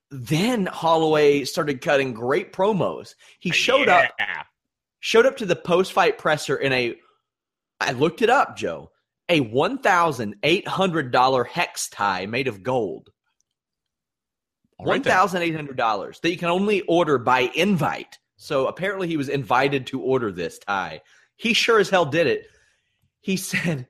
Then 0.09 0.65
Holloway 0.65 1.43
started 1.43 1.81
cutting 1.81 2.13
great 2.13 2.51
promos. 2.53 3.15
He 3.39 3.51
showed 3.51 3.87
yeah. 3.87 4.09
up, 4.19 4.45
showed 4.99 5.25
up 5.25 5.37
to 5.37 5.45
the 5.45 5.55
post-fight 5.55 6.17
presser 6.17 6.55
in 6.55 6.71
a. 6.73 6.95
I 7.79 7.91
looked 7.91 8.21
it 8.21 8.29
up, 8.29 8.57
Joe. 8.57 8.91
A 9.29 9.39
one 9.39 9.77
thousand 9.77 10.35
eight 10.43 10.67
hundred 10.67 11.11
dollar 11.11 11.43
hex 11.43 11.89
tie 11.89 12.25
made 12.25 12.47
of 12.47 12.63
gold. 12.63 13.09
Right 14.79 14.87
one 14.87 15.03
thousand 15.03 15.41
eight 15.43 15.55
hundred 15.55 15.77
dollars 15.77 16.19
that 16.21 16.31
you 16.31 16.37
can 16.37 16.49
only 16.49 16.81
order 16.81 17.17
by 17.17 17.51
invite. 17.55 18.17
So 18.37 18.67
apparently 18.67 19.07
he 19.07 19.17
was 19.17 19.29
invited 19.29 19.87
to 19.87 20.01
order 20.01 20.31
this 20.31 20.59
tie. 20.59 21.01
He 21.35 21.53
sure 21.53 21.79
as 21.79 21.89
hell 21.89 22.05
did 22.05 22.27
it. 22.27 22.47
He 23.21 23.37
said, 23.37 23.87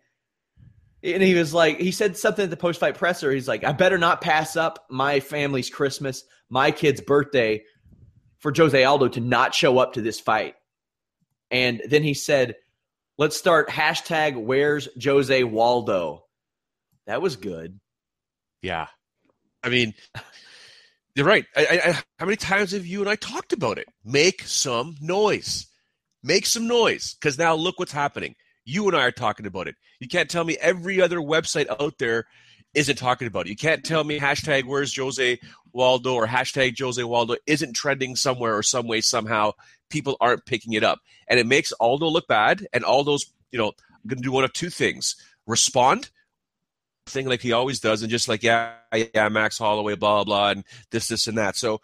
and 1.02 1.24
he 1.24 1.34
was 1.34 1.54
like, 1.54 1.80
he 1.80 1.92
said 1.92 2.18
something 2.18 2.44
at 2.44 2.50
the 2.50 2.58
post 2.58 2.80
fight 2.80 2.98
presser. 2.98 3.32
He's 3.32 3.48
like, 3.48 3.64
I 3.64 3.72
better 3.72 3.98
not 3.98 4.22
pass 4.22 4.56
up 4.56 4.86
my 4.90 5.20
family's 5.20 5.70
Christmas, 5.70 6.24
my 6.50 6.72
kid's 6.72 7.02
birthday 7.02 7.64
for 8.38 8.54
Jose 8.56 8.84
Aldo 8.84 9.08
to 9.10 9.20
not 9.20 9.56
show 9.56 9.80
up 9.80 9.94
to 9.94 10.02
this 10.02 10.20
fight. 10.20 10.56
And 11.50 11.82
then 11.88 12.04
he 12.04 12.14
said, 12.14 12.56
let's 13.18 13.38
start 13.38 13.70
hashtag 13.70 14.42
where's 14.42 14.88
Jose 15.04 15.44
Waldo. 15.44 16.26
That 17.06 17.22
was 17.22 17.38
good. 17.38 17.80
Yeah. 18.62 18.88
I 19.64 19.70
mean, 19.70 19.94
you're 21.16 21.26
right. 21.26 21.46
I, 21.56 21.82
I, 21.86 21.92
how 22.18 22.26
many 22.26 22.36
times 22.36 22.72
have 22.72 22.86
you 22.86 23.02
and 23.02 23.10
I 23.10 23.16
talked 23.16 23.54
about 23.54 23.78
it? 23.78 23.88
Make 24.04 24.44
some 24.44 24.96
noise. 25.02 25.68
Make 26.24 26.46
some 26.46 26.68
noise 26.68 27.16
because 27.16 27.38
now 27.38 27.56
look 27.56 27.80
what's 27.80 27.92
happening. 27.92 28.36
You 28.66 28.88
and 28.88 28.96
I 28.96 29.04
are 29.06 29.12
talking 29.12 29.46
about 29.46 29.68
it. 29.68 29.76
You 30.00 30.08
can't 30.08 30.30
tell 30.30 30.44
me 30.44 30.58
every 30.60 31.02
other 31.02 31.20
website 31.20 31.68
out 31.80 31.98
there 32.00 32.26
isn't 32.74 32.98
talking 32.98 33.28
about 33.28 33.46
it. 33.46 33.50
You 33.50 33.56
can't 33.56 33.84
tell 33.84 34.04
me 34.04 34.20
hashtag 34.20 34.64
where's 34.64 34.96
Jose 34.96 35.40
Waldo 35.74 36.16
or 36.16 36.26
hashtag 36.26 36.80
Jose 36.80 37.04
Waldo 37.04 37.36
isn't 37.46 37.76
trending 37.76 38.16
somewhere 38.16 38.56
or 38.58 38.64
some 38.64 38.88
way 38.88 39.02
somehow. 39.02 39.52
People 39.90 40.18
aren't 40.20 40.46
picking 40.46 40.74
it 40.74 40.84
up. 40.84 41.00
And 41.28 41.40
it 41.40 41.46
makes 41.46 41.72
Aldo 41.74 42.08
look 42.08 42.28
bad. 42.28 42.66
And 42.74 42.84
Aldo's, 42.84 43.32
you 43.52 43.60
know, 43.60 43.74
going 44.08 44.18
to 44.18 44.24
do 44.24 44.32
one 44.32 44.44
of 44.44 44.54
two 44.54 44.70
things 44.70 45.16
respond 45.46 46.10
thing 47.06 47.28
like 47.28 47.42
he 47.42 47.52
always 47.52 47.80
does, 47.80 48.02
and 48.02 48.12
just 48.12 48.28
like 48.28 48.44
yeah, 48.44 48.74
yeah, 49.14 49.30
Max 49.30 49.58
Holloway, 49.58 49.96
blah 49.96 50.24
blah, 50.24 50.52
and 50.52 50.64
this, 50.92 51.08
this, 51.08 51.28
and 51.28 51.38
that. 51.38 51.56
So 51.56 51.82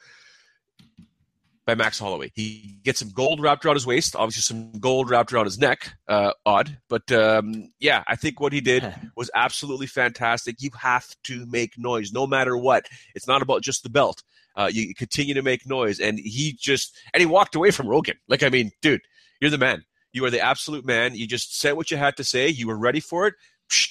by 1.66 1.76
Max 1.76 2.00
Holloway, 2.00 2.32
he 2.34 2.78
gets 2.84 3.00
some 3.00 3.12
gold 3.12 3.42
wrapped 3.42 3.66
around 3.66 3.76
his 3.76 3.86
waist, 3.86 4.16
obviously 4.16 4.42
some 4.42 4.72
gold 4.80 5.10
wrapped 5.10 5.32
around 5.32 5.46
his 5.46 5.60
neck. 5.60 5.94
Uh, 6.08 6.32
odd, 6.46 6.78
but 6.90 7.12
um, 7.12 7.72
yeah, 7.80 8.04
I 8.08 8.16
think 8.16 8.40
what 8.40 8.54
he 8.54 8.62
did 8.62 8.92
was 9.16 9.30
absolutely 9.36 9.88
fantastic. 9.88 10.62
You 10.62 10.72
have 10.80 11.08
to 11.26 11.46
make 11.46 11.78
noise, 11.78 12.12
no 12.12 12.26
matter 12.26 12.58
what. 12.58 12.86
It's 13.14 13.28
not 13.28 13.42
about 13.42 13.62
just 13.62 13.84
the 13.84 13.90
belt. 13.90 14.24
Uh, 14.56 14.70
you 14.72 14.94
continue 14.96 15.34
to 15.34 15.42
make 15.42 15.68
noise, 15.68 16.00
and 16.00 16.20
he 16.20 16.54
just 16.60 16.98
and 17.14 17.22
he 17.22 17.28
walked 17.28 17.56
away 17.56 17.72
from 17.72 17.88
Rogan. 17.88 18.18
Like 18.28 18.44
I 18.44 18.50
mean, 18.50 18.72
dude, 18.82 19.02
you're 19.40 19.52
the 19.52 19.58
man. 19.58 19.84
You 20.12 20.26
are 20.26 20.32
the 20.32 20.42
absolute 20.42 20.86
man. 20.86 21.14
You 21.14 21.28
just 21.28 21.60
said 21.60 21.74
what 21.74 21.92
you 21.92 21.98
had 21.98 22.18
to 22.18 22.24
say. 22.24 22.50
You 22.50 22.68
were 22.68 22.78
ready 22.78 23.00
for 23.00 23.28
it 23.28 23.36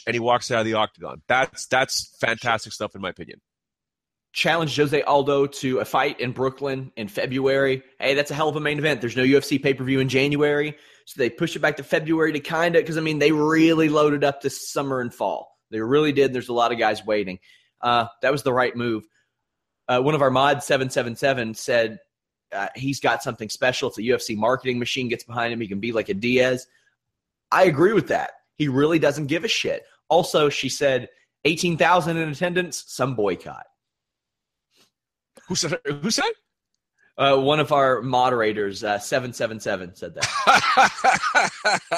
and 0.06 0.14
he 0.14 0.20
walks 0.20 0.50
out 0.50 0.60
of 0.60 0.66
the 0.66 0.74
octagon. 0.74 1.22
That's 1.28 1.66
that's 1.66 2.16
fantastic 2.20 2.72
stuff 2.72 2.94
in 2.94 3.00
my 3.00 3.10
opinion. 3.10 3.40
Challenge 4.32 4.74
Jose 4.76 5.02
Aldo 5.02 5.46
to 5.46 5.78
a 5.78 5.84
fight 5.84 6.20
in 6.20 6.32
Brooklyn 6.32 6.92
in 6.96 7.08
February. 7.08 7.82
Hey, 7.98 8.14
that's 8.14 8.30
a 8.30 8.34
hell 8.34 8.48
of 8.48 8.56
a 8.56 8.60
main 8.60 8.78
event. 8.78 9.00
There's 9.00 9.16
no 9.16 9.24
UFC 9.24 9.62
pay 9.62 9.74
per 9.74 9.84
view 9.84 10.00
in 10.00 10.08
January, 10.08 10.76
so 11.06 11.18
they 11.18 11.30
push 11.30 11.56
it 11.56 11.60
back 11.60 11.76
to 11.78 11.82
February 11.82 12.32
to 12.32 12.40
kind 12.40 12.76
of 12.76 12.82
because 12.82 12.98
I 12.98 13.00
mean 13.00 13.18
they 13.18 13.32
really 13.32 13.88
loaded 13.88 14.24
up 14.24 14.42
this 14.42 14.70
summer 14.70 15.00
and 15.00 15.12
fall. 15.12 15.56
They 15.70 15.80
really 15.80 16.12
did. 16.12 16.32
There's 16.32 16.48
a 16.48 16.54
lot 16.54 16.72
of 16.72 16.78
guys 16.78 17.04
waiting. 17.04 17.38
Uh, 17.80 18.06
that 18.22 18.32
was 18.32 18.42
the 18.42 18.52
right 18.52 18.74
move. 18.74 19.04
Uh, 19.88 20.00
one 20.00 20.14
of 20.14 20.22
our 20.22 20.30
mods, 20.30 20.66
seven 20.66 20.90
seven 20.90 21.16
seven, 21.16 21.54
said 21.54 21.98
uh, 22.52 22.68
he's 22.74 23.00
got 23.00 23.22
something 23.22 23.48
special. 23.48 23.88
If 23.88 23.96
the 23.96 24.08
UFC 24.08 24.36
marketing 24.36 24.78
machine 24.78 25.08
gets 25.08 25.24
behind 25.24 25.52
him, 25.52 25.60
he 25.60 25.68
can 25.68 25.80
be 25.80 25.92
like 25.92 26.08
a 26.08 26.14
Diaz. 26.14 26.66
I 27.50 27.64
agree 27.64 27.92
with 27.92 28.08
that. 28.08 28.32
He 28.58 28.68
really 28.68 28.98
doesn't 28.98 29.26
give 29.26 29.44
a 29.44 29.48
shit. 29.48 29.84
Also, 30.08 30.48
she 30.48 30.68
said 30.68 31.08
18,000 31.44 32.16
in 32.16 32.28
attendance, 32.28 32.84
some 32.86 33.14
boycott. 33.14 33.64
Who 35.48 35.54
said 35.54 35.78
who 35.86 36.10
said? 36.10 36.30
Uh, 37.16 37.36
one 37.36 37.58
of 37.58 37.72
our 37.72 38.00
moderators, 38.00 38.84
uh, 38.84 38.98
seven 38.98 39.32
seven 39.32 39.58
seven, 39.58 39.94
said 39.94 40.14
that. 40.14 41.50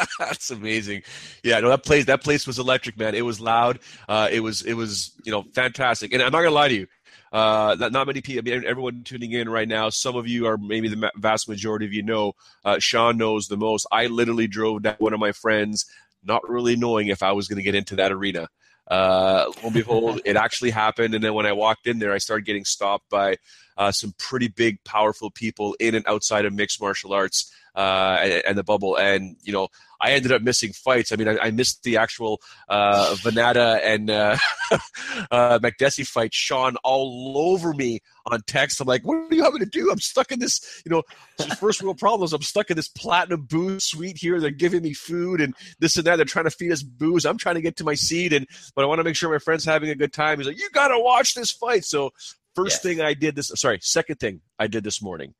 That's 0.18 0.50
amazing. 0.50 1.02
Yeah, 1.42 1.60
no, 1.60 1.68
that 1.68 1.84
place 1.84 2.06
that 2.06 2.22
place 2.22 2.46
was 2.46 2.58
electric, 2.58 2.96
man. 2.96 3.14
It 3.14 3.24
was 3.24 3.40
loud. 3.40 3.80
Uh, 4.08 4.28
it 4.30 4.40
was 4.40 4.62
it 4.62 4.74
was 4.74 5.12
you 5.24 5.32
know 5.32 5.44
fantastic. 5.52 6.12
And 6.14 6.22
I'm 6.22 6.32
not 6.32 6.38
gonna 6.38 6.54
lie 6.54 6.68
to 6.68 6.74
you, 6.74 6.86
uh, 7.32 7.76
not, 7.78 7.92
not 7.92 8.06
many 8.06 8.22
people. 8.22 8.50
I 8.50 8.56
mean, 8.56 8.64
everyone 8.66 9.02
tuning 9.04 9.32
in 9.32 9.48
right 9.48 9.68
now. 9.68 9.90
Some 9.90 10.16
of 10.16 10.26
you 10.26 10.46
are 10.46 10.56
maybe 10.56 10.88
the 10.88 11.10
vast 11.16 11.48
majority 11.48 11.84
of 11.84 11.92
you 11.92 12.02
know. 12.02 12.32
Uh, 12.64 12.78
Sean 12.78 13.18
knows 13.18 13.48
the 13.48 13.58
most. 13.58 13.86
I 13.92 14.06
literally 14.06 14.46
drove 14.46 14.82
down 14.82 14.96
one 15.00 15.12
of 15.12 15.20
my 15.20 15.32
friends 15.32 15.84
not 16.24 16.48
really 16.48 16.76
knowing 16.76 17.08
if 17.08 17.22
I 17.22 17.32
was 17.32 17.48
going 17.48 17.58
to 17.58 17.62
get 17.62 17.74
into 17.74 17.96
that 17.96 18.12
arena. 18.12 18.48
Uh, 18.90 19.44
lo 19.46 19.62
and 19.64 19.74
behold, 19.74 20.20
it 20.24 20.36
actually 20.36 20.70
happened. 20.70 21.14
And 21.14 21.22
then 21.22 21.34
when 21.34 21.46
I 21.46 21.52
walked 21.52 21.86
in 21.86 21.98
there, 21.98 22.12
I 22.12 22.18
started 22.18 22.44
getting 22.44 22.64
stopped 22.64 23.08
by 23.08 23.36
uh, 23.76 23.92
some 23.92 24.14
pretty 24.18 24.48
big, 24.48 24.82
powerful 24.84 25.30
people 25.30 25.76
in 25.78 25.94
and 25.94 26.06
outside 26.06 26.44
of 26.44 26.52
mixed 26.52 26.80
martial 26.80 27.12
arts 27.12 27.52
uh, 27.74 28.18
and, 28.20 28.42
and, 28.48 28.58
the 28.58 28.64
bubble. 28.64 28.96
And 28.96 29.36
you 29.42 29.52
know, 29.52 29.68
I 30.00 30.12
ended 30.12 30.32
up 30.32 30.42
missing 30.42 30.72
fights. 30.72 31.12
I 31.12 31.16
mean, 31.16 31.28
I, 31.28 31.38
I 31.38 31.50
missed 31.50 31.82
the 31.82 31.96
actual 31.98 32.40
uh, 32.68 33.16
and 33.24 34.10
uh, 34.10 34.36
uh, 35.30 35.58
Makdessi 35.60 36.06
fight. 36.06 36.34
Sean 36.34 36.76
all 36.82 37.34
over 37.36 37.72
me 37.72 38.00
on 38.32 38.42
text. 38.46 38.80
I'm 38.80 38.86
like, 38.86 39.02
what 39.04 39.16
are 39.16 39.34
you 39.34 39.42
having 39.42 39.60
to 39.60 39.66
do? 39.66 39.90
I'm 39.90 40.00
stuck 40.00 40.32
in 40.32 40.38
this, 40.38 40.82
you 40.84 40.90
know, 40.90 41.02
first 41.56 41.82
world 41.82 41.98
problems. 41.98 42.32
I'm 42.32 42.42
stuck 42.42 42.70
in 42.70 42.76
this 42.76 42.88
platinum 42.88 43.42
booze 43.42 43.84
suite 43.84 44.18
here. 44.18 44.40
They're 44.40 44.50
giving 44.50 44.82
me 44.82 44.92
food 44.92 45.40
and 45.40 45.54
this 45.78 45.96
and 45.96 46.06
that. 46.06 46.16
They're 46.16 46.24
trying 46.24 46.46
to 46.46 46.50
feed 46.50 46.72
us 46.72 46.82
booze. 46.82 47.24
I'm 47.24 47.38
trying 47.38 47.56
to 47.56 47.60
get 47.60 47.76
to 47.76 47.84
my 47.84 47.94
seat, 47.94 48.32
and 48.32 48.46
but 48.74 48.82
I 48.82 48.86
want 48.86 48.98
to 48.98 49.04
make 49.04 49.16
sure 49.16 49.30
my 49.30 49.38
friend's 49.38 49.64
having 49.64 49.90
a 49.90 49.94
good 49.94 50.12
time. 50.12 50.38
He's 50.38 50.46
like, 50.46 50.58
you 50.58 50.70
got 50.70 50.88
to 50.88 50.98
watch 50.98 51.34
this 51.34 51.50
fight. 51.50 51.84
So 51.84 52.10
first 52.54 52.76
yes. 52.76 52.82
thing 52.82 53.00
I 53.00 53.14
did 53.14 53.36
this, 53.36 53.50
sorry, 53.54 53.78
second 53.82 54.16
thing 54.16 54.40
I 54.58 54.66
did 54.66 54.84
this 54.84 55.02
morning. 55.02 55.34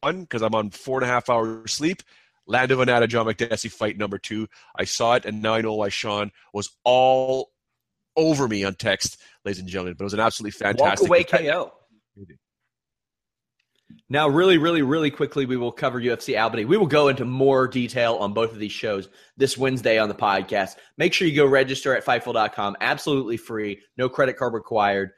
One, 0.00 0.22
because 0.22 0.42
I'm 0.42 0.54
on 0.54 0.70
four 0.70 0.98
and 0.98 1.04
a 1.04 1.12
half 1.12 1.30
hours 1.30 1.72
sleep. 1.72 2.02
Lando 2.46 2.76
Vannata, 2.76 3.08
John 3.08 3.24
Makdessi 3.24 3.70
fight 3.70 3.96
number 3.96 4.18
two. 4.18 4.48
I 4.76 4.84
saw 4.84 5.14
it, 5.14 5.24
and 5.24 5.40
now 5.40 5.54
I 5.54 5.62
know 5.62 5.74
why 5.74 5.88
Sean 5.88 6.30
was 6.52 6.70
all 6.84 7.53
over 8.16 8.46
me 8.48 8.64
on 8.64 8.74
text, 8.74 9.20
ladies 9.44 9.60
and 9.60 9.68
gentlemen. 9.68 9.94
But 9.98 10.04
it 10.04 10.06
was 10.06 10.14
an 10.14 10.20
absolutely 10.20 10.52
fantastic. 10.52 11.08
Walk 11.08 11.08
away 11.08 11.24
KO. 11.24 11.72
Now, 14.08 14.28
really, 14.28 14.58
really, 14.58 14.82
really 14.82 15.10
quickly, 15.10 15.46
we 15.46 15.56
will 15.56 15.72
cover 15.72 16.00
UFC 16.00 16.40
Albany. 16.40 16.64
We 16.64 16.76
will 16.76 16.86
go 16.86 17.08
into 17.08 17.24
more 17.24 17.66
detail 17.68 18.16
on 18.16 18.32
both 18.32 18.52
of 18.52 18.58
these 18.58 18.72
shows 18.72 19.08
this 19.36 19.56
Wednesday 19.56 19.98
on 19.98 20.08
the 20.08 20.14
podcast. 20.14 20.76
Make 20.98 21.12
sure 21.12 21.26
you 21.26 21.36
go 21.36 21.46
register 21.46 21.96
at 21.96 22.04
Fightful.com. 22.04 22.76
Absolutely 22.80 23.36
free. 23.36 23.80
No 23.96 24.08
credit 24.08 24.36
card 24.36 24.54
required. 24.54 25.10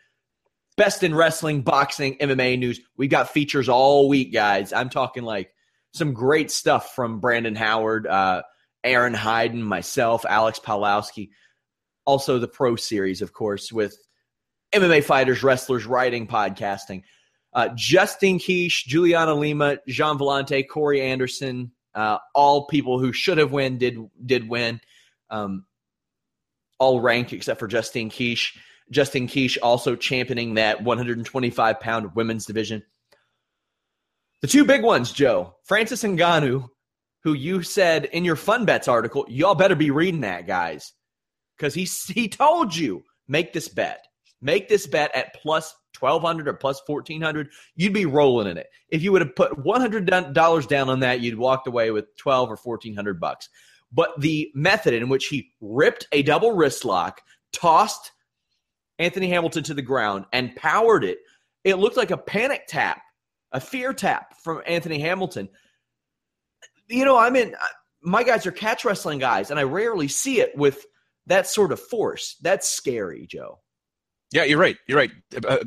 Best 0.76 1.02
in 1.02 1.14
wrestling, 1.14 1.62
boxing, 1.62 2.16
MMA 2.18 2.58
news. 2.58 2.80
We've 2.96 3.10
got 3.10 3.30
features 3.30 3.68
all 3.68 4.08
week, 4.08 4.32
guys. 4.32 4.72
I'm 4.72 4.90
talking 4.90 5.24
like 5.24 5.50
some 5.94 6.12
great 6.12 6.50
stuff 6.50 6.94
from 6.94 7.18
Brandon 7.18 7.56
Howard, 7.56 8.06
uh, 8.06 8.42
Aaron 8.84 9.14
Hyden, 9.14 9.62
myself, 9.62 10.24
Alex 10.28 10.60
Pawlowski. 10.60 11.30
Also, 12.06 12.38
the 12.38 12.48
Pro 12.48 12.76
Series, 12.76 13.20
of 13.20 13.32
course, 13.32 13.72
with 13.72 13.98
MMA 14.72 15.04
fighters, 15.04 15.42
wrestlers, 15.42 15.86
writing, 15.86 16.26
podcasting. 16.26 17.02
Uh, 17.52 17.68
Justine 17.74 18.38
Kish, 18.38 18.84
Juliana 18.84 19.34
Lima, 19.34 19.78
Gian 19.88 20.18
Villante, 20.18 20.66
Corey 20.68 21.00
Anderson, 21.00 21.72
uh, 21.94 22.18
all 22.34 22.66
people 22.66 22.98
who 22.98 23.12
should 23.12 23.38
have 23.38 23.50
won 23.50 23.78
did 23.78 23.98
did 24.24 24.48
win. 24.48 24.80
Um, 25.30 25.64
all 26.78 27.00
ranked 27.00 27.32
except 27.32 27.58
for 27.58 27.66
Justine 27.66 28.10
Kish. 28.10 28.58
Justine 28.90 29.26
Kish 29.26 29.58
also 29.58 29.96
championing 29.96 30.54
that 30.54 30.82
125 30.82 31.80
pound 31.80 32.14
women's 32.14 32.46
division. 32.46 32.82
The 34.42 34.48
two 34.48 34.64
big 34.64 34.82
ones, 34.82 35.12
Joe. 35.12 35.56
Francis 35.64 36.02
Ngannou, 36.02 36.68
who 37.24 37.32
you 37.32 37.62
said 37.62 38.04
in 38.04 38.24
your 38.24 38.36
Fun 38.36 38.66
Bets 38.66 38.86
article, 38.86 39.24
y'all 39.28 39.54
better 39.54 39.74
be 39.74 39.90
reading 39.90 40.20
that, 40.20 40.46
guys. 40.46 40.92
Because 41.56 41.74
he, 41.74 41.84
he 42.12 42.28
told 42.28 42.74
you, 42.74 43.04
make 43.28 43.52
this 43.52 43.68
bet. 43.68 44.06
Make 44.42 44.68
this 44.68 44.86
bet 44.86 45.14
at 45.14 45.34
plus 45.34 45.74
1200 45.98 46.46
or 46.46 46.52
plus 46.52 46.82
1400 46.86 47.48
you'd 47.74 47.94
be 47.94 48.04
rolling 48.04 48.46
in 48.46 48.58
it 48.58 48.66
if 48.90 49.02
you 49.02 49.10
would 49.12 49.22
have 49.22 49.34
put 49.34 49.52
$100 49.52 50.68
down 50.68 50.90
on 50.90 51.00
that 51.00 51.20
you'd 51.22 51.38
walked 51.38 51.66
away 51.66 51.90
with 51.90 52.14
12 52.18 52.50
or 52.50 52.58
1400 52.62 53.18
bucks 53.18 53.48
but 53.90 54.10
the 54.20 54.50
method 54.54 54.92
in 54.92 55.08
which 55.08 55.28
he 55.28 55.52
ripped 55.62 56.06
a 56.12 56.22
double 56.22 56.52
wrist 56.52 56.84
lock 56.84 57.22
tossed 57.50 58.12
anthony 58.98 59.30
hamilton 59.30 59.62
to 59.62 59.72
the 59.72 59.80
ground 59.80 60.26
and 60.34 60.54
powered 60.54 61.02
it 61.02 61.16
it 61.64 61.76
looked 61.76 61.96
like 61.96 62.10
a 62.10 62.18
panic 62.18 62.66
tap 62.68 63.00
a 63.52 63.60
fear 63.60 63.92
tap 63.92 64.36
from 64.42 64.62
Anthony 64.66 64.98
Hamilton. 64.98 65.48
You 66.88 67.04
know, 67.04 67.16
I 67.16 67.30
mean, 67.30 67.54
uh, 67.54 67.66
my 68.02 68.22
guys 68.22 68.46
are 68.46 68.52
catch 68.52 68.84
wrestling 68.84 69.18
guys, 69.18 69.50
and 69.50 69.58
I 69.58 69.64
rarely 69.64 70.08
see 70.08 70.40
it 70.40 70.56
with 70.56 70.84
that 71.26 71.46
sort 71.46 71.72
of 71.72 71.80
force. 71.80 72.36
That's 72.40 72.68
scary, 72.68 73.26
Joe. 73.26 73.60
Yeah, 74.32 74.44
you're 74.44 74.58
right. 74.58 74.76
You're 74.86 74.98
right. 74.98 75.10
Uh, 75.46 75.58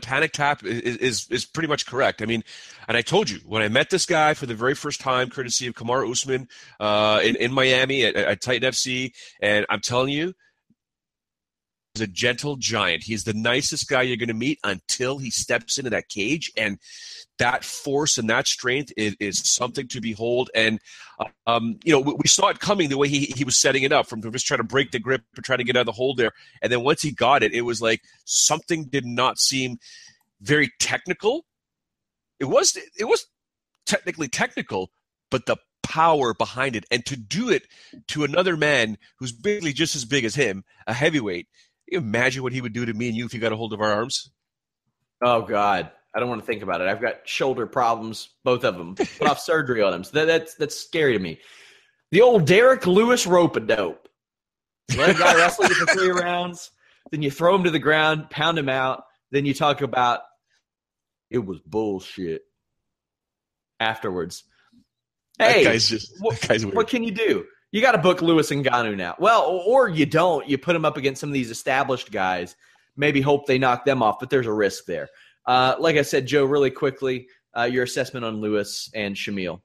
panic 0.00 0.32
tap 0.32 0.64
is, 0.64 0.96
is 0.96 1.26
is 1.30 1.44
pretty 1.44 1.68
much 1.68 1.86
correct. 1.86 2.22
I 2.22 2.26
mean, 2.26 2.42
and 2.86 2.96
I 2.96 3.02
told 3.02 3.30
you 3.30 3.38
when 3.46 3.62
I 3.62 3.68
met 3.68 3.90
this 3.90 4.06
guy 4.06 4.34
for 4.34 4.46
the 4.46 4.54
very 4.54 4.74
first 4.74 5.00
time, 5.00 5.30
courtesy 5.30 5.66
of 5.66 5.74
Kamaru 5.74 6.10
Usman 6.10 6.48
uh, 6.80 7.20
in 7.22 7.36
in 7.36 7.52
Miami 7.52 8.04
at, 8.04 8.16
at 8.16 8.40
Titan 8.40 8.70
FC, 8.70 9.12
and 9.40 9.66
I'm 9.68 9.80
telling 9.80 10.10
you, 10.10 10.34
a 12.00 12.06
gentle 12.06 12.56
giant. 12.56 13.02
He's 13.02 13.24
the 13.24 13.34
nicest 13.34 13.88
guy 13.88 14.02
you're 14.02 14.16
going 14.16 14.28
to 14.28 14.34
meet 14.34 14.58
until 14.64 15.18
he 15.18 15.30
steps 15.30 15.78
into 15.78 15.90
that 15.90 16.08
cage. 16.08 16.52
And 16.56 16.78
that 17.38 17.64
force 17.64 18.18
and 18.18 18.28
that 18.30 18.46
strength 18.46 18.92
is, 18.96 19.16
is 19.20 19.38
something 19.48 19.88
to 19.88 20.00
behold. 20.00 20.50
And, 20.54 20.80
um, 21.46 21.78
you 21.84 21.92
know, 21.92 22.00
we, 22.00 22.14
we, 22.14 22.28
saw 22.28 22.48
it 22.48 22.60
coming 22.60 22.88
the 22.88 22.98
way 22.98 23.08
he, 23.08 23.32
he 23.36 23.44
was 23.44 23.56
setting 23.56 23.82
it 23.82 23.92
up 23.92 24.06
from 24.06 24.22
just 24.32 24.46
trying 24.46 24.58
to 24.58 24.64
break 24.64 24.90
the 24.90 24.98
grip 24.98 25.22
and 25.36 25.44
trying 25.44 25.58
to 25.58 25.64
get 25.64 25.76
out 25.76 25.80
of 25.80 25.86
the 25.86 25.92
hold 25.92 26.16
there. 26.16 26.32
And 26.62 26.72
then 26.72 26.82
once 26.82 27.02
he 27.02 27.10
got 27.10 27.42
it, 27.42 27.52
it 27.52 27.62
was 27.62 27.80
like 27.80 28.02
something 28.24 28.84
did 28.84 29.06
not 29.06 29.38
seem 29.38 29.78
very 30.40 30.70
technical. 30.78 31.44
It 32.40 32.46
was, 32.46 32.76
it 32.98 33.04
was 33.04 33.26
technically 33.86 34.28
technical, 34.28 34.90
but 35.30 35.46
the 35.46 35.56
power 35.82 36.34
behind 36.34 36.76
it 36.76 36.84
and 36.90 37.04
to 37.06 37.16
do 37.16 37.48
it 37.48 37.62
to 38.08 38.22
another 38.22 38.56
man 38.56 38.98
who's 39.18 39.32
basically 39.32 39.72
just 39.72 39.96
as 39.96 40.04
big 40.04 40.24
as 40.24 40.34
him, 40.34 40.62
a 40.86 40.92
heavyweight, 40.92 41.48
imagine 41.90 42.42
what 42.42 42.52
he 42.52 42.60
would 42.60 42.72
do 42.72 42.86
to 42.86 42.92
me 42.92 43.08
and 43.08 43.16
you 43.16 43.26
if 43.26 43.32
he 43.32 43.38
got 43.38 43.52
a 43.52 43.56
hold 43.56 43.72
of 43.72 43.80
our 43.80 43.92
arms? 43.92 44.30
Oh 45.22 45.42
God, 45.42 45.90
I 46.14 46.20
don't 46.20 46.28
want 46.28 46.40
to 46.40 46.46
think 46.46 46.62
about 46.62 46.80
it. 46.80 46.88
I've 46.88 47.00
got 47.00 47.26
shoulder 47.26 47.66
problems, 47.66 48.28
both 48.44 48.64
of 48.64 48.76
them. 48.76 48.94
Put 48.94 49.28
off 49.28 49.40
surgery 49.40 49.82
on 49.82 49.92
them. 49.92 50.04
So 50.04 50.12
that, 50.12 50.26
that's 50.26 50.54
that's 50.54 50.78
scary 50.78 51.14
to 51.14 51.18
me. 51.18 51.40
The 52.10 52.22
old 52.22 52.46
Derrick 52.46 52.86
Lewis 52.86 53.26
rope 53.26 53.56
a 53.56 53.60
dope. 53.60 54.08
Let 54.96 55.10
a 55.10 55.14
guy 55.14 55.34
wrestle 55.36 55.66
you 55.66 55.74
for 55.74 55.86
three 55.86 56.10
rounds, 56.10 56.70
then 57.10 57.22
you 57.22 57.30
throw 57.30 57.54
him 57.54 57.64
to 57.64 57.70
the 57.70 57.78
ground, 57.78 58.30
pound 58.30 58.58
him 58.58 58.68
out, 58.68 59.04
then 59.30 59.44
you 59.44 59.54
talk 59.54 59.82
about 59.82 60.20
it 61.30 61.38
was 61.38 61.60
bullshit 61.60 62.42
afterwards. 63.78 64.44
Hey, 65.38 65.64
that 65.64 65.70
guy's 65.70 65.88
just, 65.88 66.12
what, 66.20 66.40
guy's 66.40 66.66
what 66.66 66.88
can 66.88 67.04
you 67.04 67.12
do? 67.12 67.44
You 67.70 67.82
got 67.82 67.92
to 67.92 67.98
book 67.98 68.22
Lewis 68.22 68.50
and 68.50 68.64
Ngannou 68.64 68.96
now. 68.96 69.14
Well, 69.18 69.62
or 69.66 69.88
you 69.88 70.06
don't. 70.06 70.48
You 70.48 70.56
put 70.56 70.72
them 70.72 70.84
up 70.84 70.96
against 70.96 71.20
some 71.20 71.30
of 71.30 71.34
these 71.34 71.50
established 71.50 72.10
guys. 72.10 72.56
Maybe 72.96 73.20
hope 73.20 73.46
they 73.46 73.58
knock 73.58 73.84
them 73.84 74.02
off, 74.02 74.18
but 74.18 74.30
there's 74.30 74.46
a 74.46 74.52
risk 74.52 74.86
there. 74.86 75.08
Uh, 75.46 75.76
like 75.78 75.96
I 75.96 76.02
said, 76.02 76.26
Joe, 76.26 76.44
really 76.44 76.70
quickly, 76.70 77.28
uh, 77.56 77.64
your 77.64 77.84
assessment 77.84 78.24
on 78.24 78.40
Lewis 78.40 78.90
and 78.94 79.14
Shamil. 79.14 79.60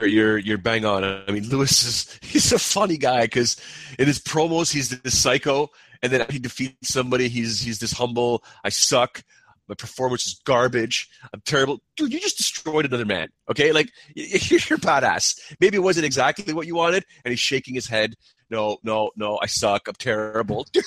You're 0.00 0.38
you're 0.38 0.58
bang 0.58 0.84
on. 0.84 1.02
I 1.02 1.30
mean, 1.32 1.48
Lewis 1.48 1.82
is 1.84 2.18
he's 2.22 2.52
a 2.52 2.58
funny 2.58 2.98
guy 2.98 3.22
because 3.22 3.56
in 3.98 4.06
his 4.06 4.20
promos 4.20 4.72
he's 4.72 4.90
this 4.90 5.18
psycho, 5.18 5.70
and 6.02 6.12
then 6.12 6.24
he 6.30 6.38
defeats 6.38 6.88
somebody. 6.88 7.28
He's 7.28 7.60
he's 7.60 7.80
this 7.80 7.92
humble. 7.92 8.44
I 8.62 8.68
suck. 8.68 9.24
My 9.68 9.74
performance 9.74 10.26
is 10.26 10.40
garbage. 10.44 11.08
I'm 11.32 11.42
terrible. 11.44 11.80
Dude, 11.96 12.12
you 12.12 12.20
just 12.20 12.38
destroyed 12.38 12.86
another 12.86 13.04
man. 13.04 13.28
Okay? 13.50 13.72
Like, 13.72 13.90
you're 14.14 14.78
badass. 14.78 15.38
Maybe 15.60 15.76
it 15.76 15.80
wasn't 15.80 16.06
exactly 16.06 16.52
what 16.54 16.66
you 16.66 16.74
wanted, 16.74 17.04
and 17.24 17.30
he's 17.30 17.40
shaking 17.40 17.74
his 17.74 17.86
head. 17.86 18.14
No, 18.50 18.78
no, 18.82 19.10
no, 19.16 19.38
I 19.42 19.46
suck. 19.46 19.88
I'm 19.88 19.94
terrible. 19.94 20.66
Dude, 20.72 20.84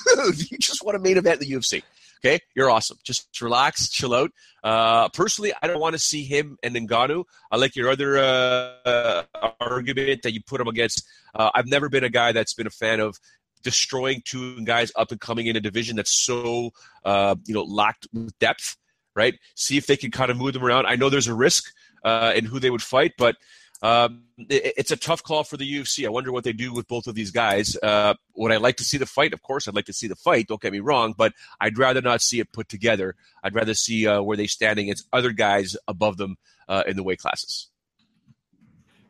you 0.52 0.58
just 0.58 0.84
want 0.84 0.98
a 0.98 1.00
main 1.00 1.18
event 1.18 1.42
in 1.42 1.48
the 1.48 1.56
UFC. 1.56 1.84
Okay? 2.24 2.40
You're 2.56 2.70
awesome. 2.70 2.98
Just 3.04 3.40
relax, 3.42 3.90
chill 3.90 4.14
out. 4.14 4.32
Uh, 4.64 5.10
personally, 5.10 5.54
I 5.62 5.68
don't 5.68 5.80
want 5.80 5.94
to 5.94 6.00
see 6.00 6.24
him 6.24 6.58
and 6.62 6.76
Ngannou. 6.76 7.24
I 7.52 7.58
like 7.58 7.76
your 7.76 7.90
other 7.90 8.18
uh, 8.18 9.24
argument 9.60 10.22
that 10.24 10.34
you 10.34 10.42
put 10.46 10.62
him 10.62 10.68
against. 10.68 11.04
Uh, 11.34 11.50
I've 11.54 11.68
never 11.68 11.90
been 11.90 12.04
a 12.04 12.10
guy 12.10 12.32
that's 12.32 12.54
been 12.54 12.68
a 12.68 12.72
fan 12.72 13.00
of 13.00 13.18
destroying 13.62 14.22
two 14.26 14.64
guys 14.64 14.92
up 14.96 15.12
and 15.12 15.20
coming 15.20 15.48
in 15.48 15.56
a 15.56 15.62
division 15.62 15.96
that's 15.96 16.12
so 16.14 16.72
uh, 17.06 17.36
you 17.46 17.54
know 17.54 17.64
locked 17.64 18.08
with 18.14 18.38
depth, 18.40 18.78
right? 19.16 19.36
See 19.56 19.78
if 19.78 19.88
they 19.88 19.98
can 19.98 20.12
kind 20.12 20.32
of 20.32 20.38
move 20.38 20.54
them 20.54 20.64
around. 20.64 20.86
I 20.86 20.96
know 20.96 21.10
there's 21.10 21.28
a 21.28 21.36
risk 21.36 21.74
uh, 22.04 22.34
in 22.36 22.46
who 22.46 22.60
they 22.60 22.70
would 22.70 22.82
fight, 22.82 23.14
but 23.18 23.36
um, 23.82 24.24
it, 24.38 24.74
it's 24.78 24.92
a 24.92 24.98
tough 24.98 25.24
call 25.24 25.44
for 25.44 25.58
the 25.58 25.70
UFC. 25.70 26.06
I 26.06 26.10
wonder 26.10 26.32
what 26.32 26.44
they 26.44 26.54
do 26.54 26.74
with 26.74 26.88
both 26.88 27.08
of 27.08 27.16
these 27.16 27.32
guys. 27.32 27.76
Uh, 27.82 28.14
would 28.36 28.52
I 28.52 28.58
like 28.58 28.78
to 28.78 28.84
see 28.84 28.98
the 28.98 29.06
fight? 29.06 29.34
Of 29.34 29.42
course, 29.42 29.68
I'd 29.68 29.76
like 29.76 29.86
to 29.86 29.94
see 29.94 30.08
the 30.08 30.16
fight. 30.16 30.48
Don't 30.48 30.62
get 30.62 30.72
me 30.72 30.80
wrong, 30.80 31.14
but 31.18 31.34
I'd 31.60 31.78
rather 31.78 32.02
not 32.02 32.22
see 32.22 32.40
it 32.40 32.52
put 32.52 32.70
together. 32.70 33.16
I'd 33.44 33.56
rather 33.56 33.74
see 33.74 34.08
uh, 34.08 34.22
where 34.22 34.38
they 34.38 34.48
standing 34.48 34.86
against 34.86 35.08
other 35.12 35.32
guys 35.32 35.76
above 35.88 36.18
them 36.18 36.38
uh, 36.68 36.84
in 36.86 36.96
the 36.96 37.04
weight 37.04 37.20
classes. 37.20 37.71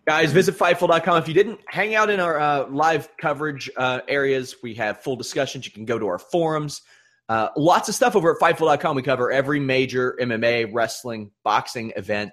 Guys, 0.08 0.32
visit 0.32 0.58
Fightful.com. 0.58 1.18
If 1.20 1.28
you 1.28 1.34
didn't 1.34 1.60
hang 1.68 1.94
out 1.94 2.10
in 2.10 2.20
our 2.20 2.40
uh, 2.40 2.68
live 2.70 3.10
coverage 3.18 3.70
uh, 3.78 4.02
areas, 4.08 4.56
we 4.64 4.74
have 4.76 5.04
full 5.04 5.16
discussions. 5.16 5.66
You 5.66 5.72
can 5.72 5.86
go 5.86 6.00
to 6.00 6.08
our 6.08 6.18
forums. 6.18 6.82
Uh, 7.30 7.50
lots 7.56 7.88
of 7.88 7.94
stuff 7.94 8.16
over 8.16 8.32
at 8.32 8.40
Fightful.com. 8.40 8.96
We 8.96 9.04
cover 9.04 9.32
every 9.32 9.60
major 9.60 10.18
MMA, 10.20 10.72
wrestling, 10.74 11.32
boxing 11.44 11.94
event, 11.96 12.32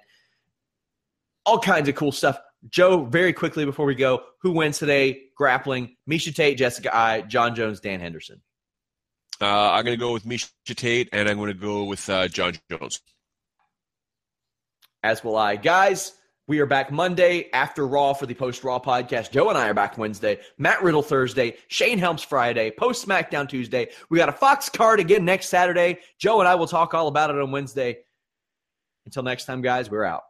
all 1.45 1.59
kinds 1.59 1.87
of 1.87 1.95
cool 1.95 2.11
stuff. 2.11 2.39
Joe, 2.69 3.05
very 3.05 3.33
quickly 3.33 3.65
before 3.65 3.85
we 3.85 3.95
go, 3.95 4.23
who 4.41 4.51
wins 4.51 4.79
today? 4.79 5.21
Grappling: 5.37 5.95
Miesha 6.09 6.35
Tate, 6.35 6.57
Jessica 6.57 6.93
Eye, 6.93 7.21
Jon 7.21 7.55
Jones, 7.55 7.79
Dan 7.79 7.99
Henderson. 7.99 8.41
Uh, 9.39 9.71
I'm 9.71 9.85
going 9.85 9.97
to 9.97 10.03
go 10.03 10.11
with 10.11 10.25
Miesha 10.25 10.49
Tate, 10.65 11.09
and 11.13 11.29
I'm 11.29 11.37
going 11.37 11.53
to 11.53 11.53
go 11.53 11.85
with 11.85 12.09
uh, 12.09 12.27
Jon 12.27 12.55
Jones. 12.69 12.99
As 15.01 15.23
will 15.23 15.37
I. 15.37 15.55
Guys, 15.55 16.11
we 16.49 16.59
are 16.59 16.65
back 16.65 16.91
Monday 16.91 17.47
after 17.53 17.85
Raw 17.85 18.11
for 18.11 18.25
the 18.25 18.33
post 18.33 18.63
Raw 18.63 18.79
podcast. 18.79 19.29
Joe 19.29 19.49
and 19.49 19.57
I 19.57 19.69
are 19.69 19.73
back 19.75 19.99
Wednesday. 19.99 20.39
Matt 20.57 20.81
Riddle 20.81 21.03
Thursday. 21.03 21.55
Shane 21.67 21.99
Helms 21.99 22.23
Friday. 22.23 22.71
Post 22.71 23.07
SmackDown 23.07 23.47
Tuesday. 23.47 23.89
We 24.09 24.17
got 24.17 24.29
a 24.29 24.33
Fox 24.33 24.67
card 24.67 24.99
again 24.99 25.23
next 25.23 25.49
Saturday. 25.49 25.99
Joe 26.17 26.39
and 26.39 26.49
I 26.49 26.55
will 26.55 26.67
talk 26.67 26.95
all 26.95 27.07
about 27.07 27.29
it 27.29 27.39
on 27.39 27.51
Wednesday. 27.51 27.99
Until 29.05 29.21
next 29.21 29.45
time, 29.45 29.61
guys, 29.61 29.91
we're 29.91 30.03
out. 30.03 30.23